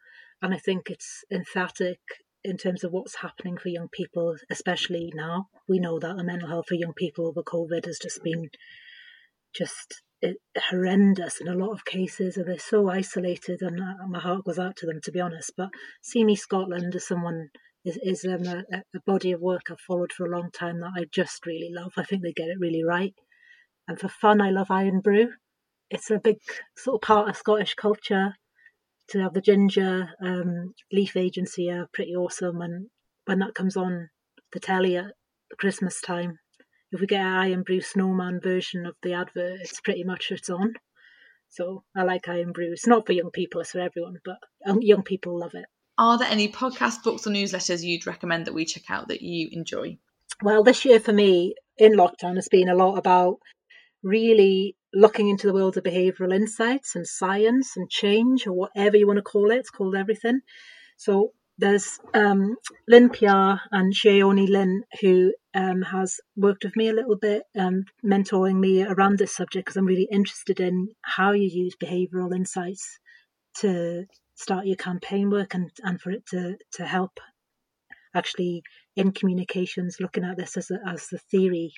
And 0.41 0.53
I 0.53 0.57
think 0.57 0.89
it's 0.89 1.23
emphatic 1.31 1.99
in 2.43 2.57
terms 2.57 2.83
of 2.83 2.91
what's 2.91 3.15
happening 3.15 3.57
for 3.57 3.69
young 3.69 3.89
people, 3.91 4.35
especially 4.49 5.11
now. 5.13 5.47
We 5.67 5.79
know 5.79 5.99
that 5.99 6.15
the 6.15 6.23
mental 6.23 6.47
health 6.47 6.67
for 6.69 6.75
young 6.75 6.93
people 6.93 7.27
over 7.27 7.43
COVID 7.43 7.85
has 7.85 7.99
just 7.99 8.23
been 8.23 8.49
just 9.53 10.01
eh, 10.23 10.33
horrendous 10.69 11.41
in 11.41 11.47
a 11.47 11.55
lot 11.55 11.71
of 11.71 11.85
cases, 11.85 12.37
and 12.37 12.47
they're 12.47 12.59
so 12.59 12.89
isolated. 12.89 13.61
And 13.61 13.81
uh, 13.81 14.07
my 14.07 14.19
heart 14.19 14.45
goes 14.45 14.59
out 14.59 14.77
to 14.77 14.85
them, 14.85 15.01
to 15.03 15.11
be 15.11 15.19
honest. 15.19 15.51
But 15.57 15.69
See 16.01 16.23
Me 16.23 16.35
Scotland 16.35 16.95
is 16.95 17.07
someone 17.07 17.49
is 17.83 17.97
is 18.01 18.25
um, 18.25 18.45
a, 18.47 18.83
a 18.95 18.99
body 19.05 19.31
of 19.33 19.41
work 19.41 19.63
I've 19.69 19.79
followed 19.81 20.13
for 20.13 20.25
a 20.25 20.35
long 20.35 20.49
time 20.51 20.79
that 20.79 20.91
I 20.95 21.05
just 21.11 21.45
really 21.45 21.69
love. 21.71 21.93
I 21.97 22.03
think 22.03 22.23
they 22.23 22.33
get 22.33 22.49
it 22.49 22.59
really 22.59 22.83
right. 22.83 23.13
And 23.87 23.99
for 23.99 24.07
fun, 24.07 24.39
I 24.39 24.51
love 24.51 24.69
Irn-Bru. 24.69 25.31
It's 25.89 26.11
a 26.11 26.19
big 26.19 26.37
sort 26.77 26.95
of 26.95 27.01
part 27.01 27.27
of 27.27 27.35
Scottish 27.35 27.73
culture 27.73 28.35
to 29.09 29.21
have 29.21 29.33
the 29.33 29.41
ginger 29.41 30.09
um, 30.23 30.73
Leith 30.91 31.15
agency 31.15 31.69
are 31.69 31.89
pretty 31.93 32.15
awesome. 32.15 32.61
And 32.61 32.87
when 33.25 33.39
that 33.39 33.55
comes 33.55 33.75
on 33.75 34.09
the 34.53 34.59
telly 34.59 34.97
at 34.97 35.13
Christmas 35.57 36.01
time, 36.01 36.37
if 36.91 37.01
we 37.01 37.07
get 37.07 37.21
an 37.21 37.53
Irn-Bru 37.53 37.81
snowman 37.81 38.39
version 38.41 38.85
of 38.85 38.95
the 39.03 39.13
advert, 39.13 39.59
it's 39.61 39.81
pretty 39.81 40.03
much 40.03 40.31
it's 40.31 40.49
on. 40.49 40.73
So 41.49 41.83
I 41.95 42.03
like 42.03 42.27
Irn-Bru. 42.27 42.71
It's 42.71 42.87
not 42.87 43.05
for 43.05 43.13
young 43.13 43.31
people, 43.31 43.61
it's 43.61 43.71
for 43.71 43.79
everyone, 43.79 44.17
but 44.23 44.37
um, 44.67 44.79
young 44.81 45.03
people 45.03 45.39
love 45.39 45.53
it. 45.53 45.65
Are 45.97 46.17
there 46.17 46.29
any 46.29 46.49
podcast, 46.49 47.03
books, 47.03 47.27
or 47.27 47.31
newsletters 47.31 47.83
you'd 47.83 48.07
recommend 48.07 48.45
that 48.45 48.53
we 48.53 48.65
check 48.65 48.83
out 48.89 49.09
that 49.09 49.21
you 49.21 49.49
enjoy? 49.51 49.97
Well, 50.41 50.63
this 50.63 50.85
year 50.85 50.99
for 50.99 51.11
me 51.11 51.55
in 51.77 51.93
lockdown 51.93 52.35
has 52.35 52.47
been 52.47 52.69
a 52.69 52.75
lot 52.75 52.97
about 52.97 53.39
really 54.01 54.75
looking 54.93 55.29
into 55.29 55.47
the 55.47 55.53
world 55.53 55.77
of 55.77 55.83
behavioral 55.83 56.33
insights 56.33 56.95
and 56.95 57.07
science 57.07 57.77
and 57.77 57.89
change 57.89 58.47
or 58.47 58.53
whatever 58.53 58.97
you 58.97 59.07
want 59.07 59.17
to 59.17 59.23
call 59.23 59.51
it. 59.51 59.57
It's 59.57 59.69
called 59.69 59.95
everything. 59.95 60.41
So 60.97 61.33
there's 61.57 61.99
um, 62.13 62.55
Lynn 62.87 63.09
PR 63.09 63.59
and 63.71 63.93
Sheoni 63.93 64.47
Lynn 64.47 64.83
who 65.01 65.33
um, 65.53 65.81
has 65.81 66.19
worked 66.35 66.63
with 66.63 66.75
me 66.75 66.87
a 66.87 66.93
little 66.93 67.17
bit, 67.17 67.43
um, 67.57 67.83
mentoring 68.03 68.59
me 68.59 68.83
around 68.83 69.17
this 69.17 69.35
subject 69.35 69.65
because 69.65 69.77
I'm 69.77 69.85
really 69.85 70.07
interested 70.09 70.59
in 70.59 70.89
how 71.01 71.33
you 71.33 71.49
use 71.51 71.75
behavioral 71.75 72.33
insights 72.33 72.99
to 73.59 74.05
start 74.35 74.67
your 74.67 74.77
campaign 74.77 75.29
work 75.29 75.53
and, 75.53 75.69
and 75.83 75.99
for 75.99 76.11
it 76.11 76.25
to, 76.27 76.55
to 76.73 76.85
help 76.85 77.19
actually 78.15 78.63
in 78.95 79.11
communications 79.11 79.97
looking 79.99 80.23
at 80.23 80.37
this 80.37 80.55
as, 80.55 80.71
a, 80.71 80.79
as 80.87 81.07
the 81.07 81.17
theory 81.17 81.73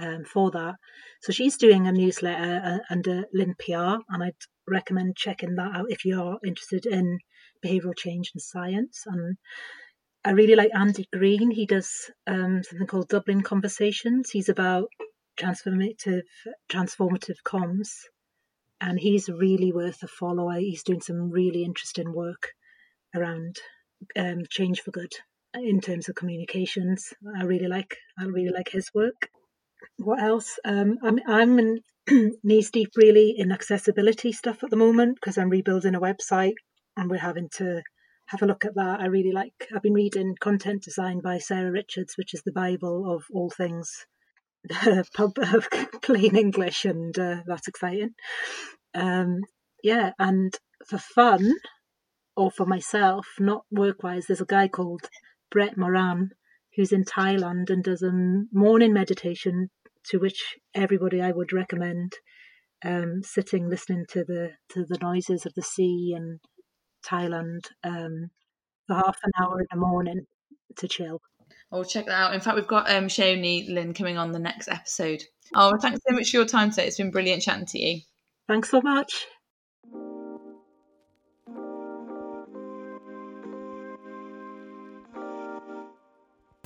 um, 0.00 0.24
for 0.24 0.50
that. 0.52 0.76
So 1.22 1.32
she's 1.32 1.56
doing 1.56 1.86
a 1.86 1.92
newsletter 1.92 2.60
uh, 2.64 2.92
under 2.92 3.24
Lynn 3.32 3.54
PR, 3.58 3.96
and 4.08 4.22
I'd 4.22 4.34
recommend 4.66 5.16
checking 5.16 5.56
that 5.56 5.74
out 5.74 5.90
if 5.90 6.04
you're 6.04 6.38
interested 6.44 6.86
in 6.86 7.18
behavioural 7.64 7.96
change 7.96 8.30
and 8.34 8.42
science. 8.42 9.02
And 9.06 9.36
I 10.24 10.30
really 10.30 10.54
like 10.54 10.70
Andy 10.74 11.08
Green. 11.12 11.50
He 11.50 11.66
does 11.66 12.10
um, 12.26 12.62
something 12.62 12.86
called 12.86 13.08
Dublin 13.08 13.42
Conversations. 13.42 14.30
He's 14.30 14.48
about 14.48 14.88
transformative 15.38 16.22
transformative 16.70 17.36
comms, 17.44 17.88
and 18.80 18.98
he's 18.98 19.28
really 19.28 19.72
worth 19.72 20.02
a 20.02 20.08
follow. 20.08 20.50
He's 20.50 20.84
doing 20.84 21.00
some 21.00 21.30
really 21.30 21.64
interesting 21.64 22.12
work 22.12 22.52
around 23.14 23.56
um, 24.16 24.42
change 24.48 24.80
for 24.82 24.92
good 24.92 25.12
in 25.54 25.80
terms 25.80 26.08
of 26.08 26.14
communications. 26.14 27.12
I 27.36 27.42
really 27.44 27.66
like 27.66 27.96
I 28.18 28.24
really 28.24 28.52
like 28.52 28.68
his 28.68 28.90
work 28.94 29.28
what 29.98 30.22
else? 30.22 30.58
Um, 30.64 30.98
I'm 31.02 31.18
I'm 31.26 31.80
knees 32.42 32.70
deep 32.70 32.90
really 32.96 33.34
in 33.36 33.52
accessibility 33.52 34.32
stuff 34.32 34.62
at 34.62 34.70
the 34.70 34.76
moment 34.76 35.16
because 35.16 35.36
I'm 35.36 35.50
rebuilding 35.50 35.94
a 35.94 36.00
website 36.00 36.54
and 36.96 37.10
we're 37.10 37.18
having 37.18 37.48
to 37.56 37.82
have 38.26 38.42
a 38.42 38.46
look 38.46 38.64
at 38.64 38.74
that. 38.76 39.00
I 39.00 39.06
really 39.06 39.32
like. 39.32 39.68
I've 39.74 39.82
been 39.82 39.94
reading 39.94 40.36
content 40.40 40.84
design 40.84 41.20
by 41.20 41.38
Sarah 41.38 41.70
Richards, 41.70 42.14
which 42.16 42.32
is 42.32 42.42
the 42.42 42.52
bible 42.52 43.12
of 43.12 43.24
all 43.32 43.50
things 43.50 44.06
pub 45.14 45.38
of 45.38 45.68
plain 46.02 46.36
English, 46.36 46.84
and 46.84 47.18
uh, 47.18 47.42
that's 47.46 47.68
exciting. 47.68 48.14
Um, 48.94 49.40
yeah, 49.82 50.12
and 50.18 50.54
for 50.86 50.98
fun 50.98 51.54
or 52.36 52.50
for 52.50 52.66
myself, 52.66 53.26
not 53.40 53.64
work 53.70 54.02
wise, 54.02 54.26
there's 54.26 54.40
a 54.40 54.46
guy 54.46 54.68
called 54.68 55.08
Brett 55.50 55.76
Moran 55.76 56.30
who's 56.76 56.92
in 56.92 57.04
Thailand 57.04 57.70
and 57.70 57.82
does 57.82 58.02
a 58.02 58.12
morning 58.52 58.92
meditation 58.92 59.68
to 60.06 60.18
which 60.18 60.56
everybody 60.74 61.20
I 61.20 61.32
would 61.32 61.52
recommend 61.52 62.12
um, 62.84 63.22
sitting 63.22 63.68
listening 63.68 64.04
to 64.10 64.24
the 64.24 64.50
to 64.70 64.84
the 64.84 64.98
noises 65.02 65.46
of 65.46 65.54
the 65.54 65.62
sea 65.62 66.14
and 66.16 66.40
Thailand 67.06 67.60
um, 67.84 68.30
for 68.86 68.94
half 68.94 69.18
an 69.24 69.32
hour 69.40 69.60
in 69.60 69.66
the 69.70 69.78
morning 69.78 70.26
to 70.76 70.88
chill. 70.88 71.20
Oh, 71.70 71.84
check 71.84 72.06
that 72.06 72.12
out. 72.12 72.34
In 72.34 72.40
fact, 72.40 72.56
we've 72.56 72.66
got 72.66 72.90
um, 72.90 73.08
Sheoni 73.08 73.68
Lynn 73.68 73.92
coming 73.92 74.16
on 74.16 74.32
the 74.32 74.38
next 74.38 74.68
episode. 74.68 75.22
Oh, 75.54 75.76
thanks 75.78 76.00
so 76.08 76.14
much 76.14 76.30
for 76.30 76.38
your 76.38 76.46
time 76.46 76.70
today. 76.70 76.86
It's 76.86 76.96
been 76.96 77.10
brilliant 77.10 77.42
chatting 77.42 77.66
to 77.66 77.78
you. 77.78 78.00
Thanks 78.46 78.70
so 78.70 78.80
much. 78.80 79.26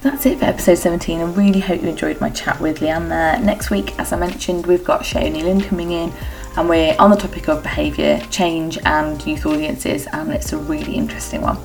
That's 0.03 0.27
it 0.27 0.41
for 0.41 0.47
episode 0.47 0.79
17. 0.79 1.21
I 1.21 1.23
really 1.23 1.61
hope 1.61 1.81
you 1.81 1.89
enjoyed 1.89 2.21
my 2.21 2.29
chat 2.29 2.61
with 2.61 2.81
Leanne 2.81 3.09
there. 3.09 3.39
Next 3.39 3.71
week, 3.71 3.97
as 4.01 4.13
I 4.13 4.17
mentioned, 4.17 4.67
we've 4.67 4.83
got 4.83 5.03
Sheoni 5.03 5.45
Lynn 5.45 5.61
coming 5.61 5.93
in 5.93 6.13
and 6.57 6.69
we're 6.69 6.97
on 6.99 7.11
the 7.11 7.17
topic 7.17 7.49
of 7.49 7.63
behaviour 7.63 8.19
change 8.29 8.79
and 8.85 9.25
youth 9.25 9.47
audiences, 9.47 10.09
and 10.09 10.33
it's 10.33 10.53
a 10.53 10.59
really 10.59 10.97
interesting 10.97 11.41
one. 11.41 11.57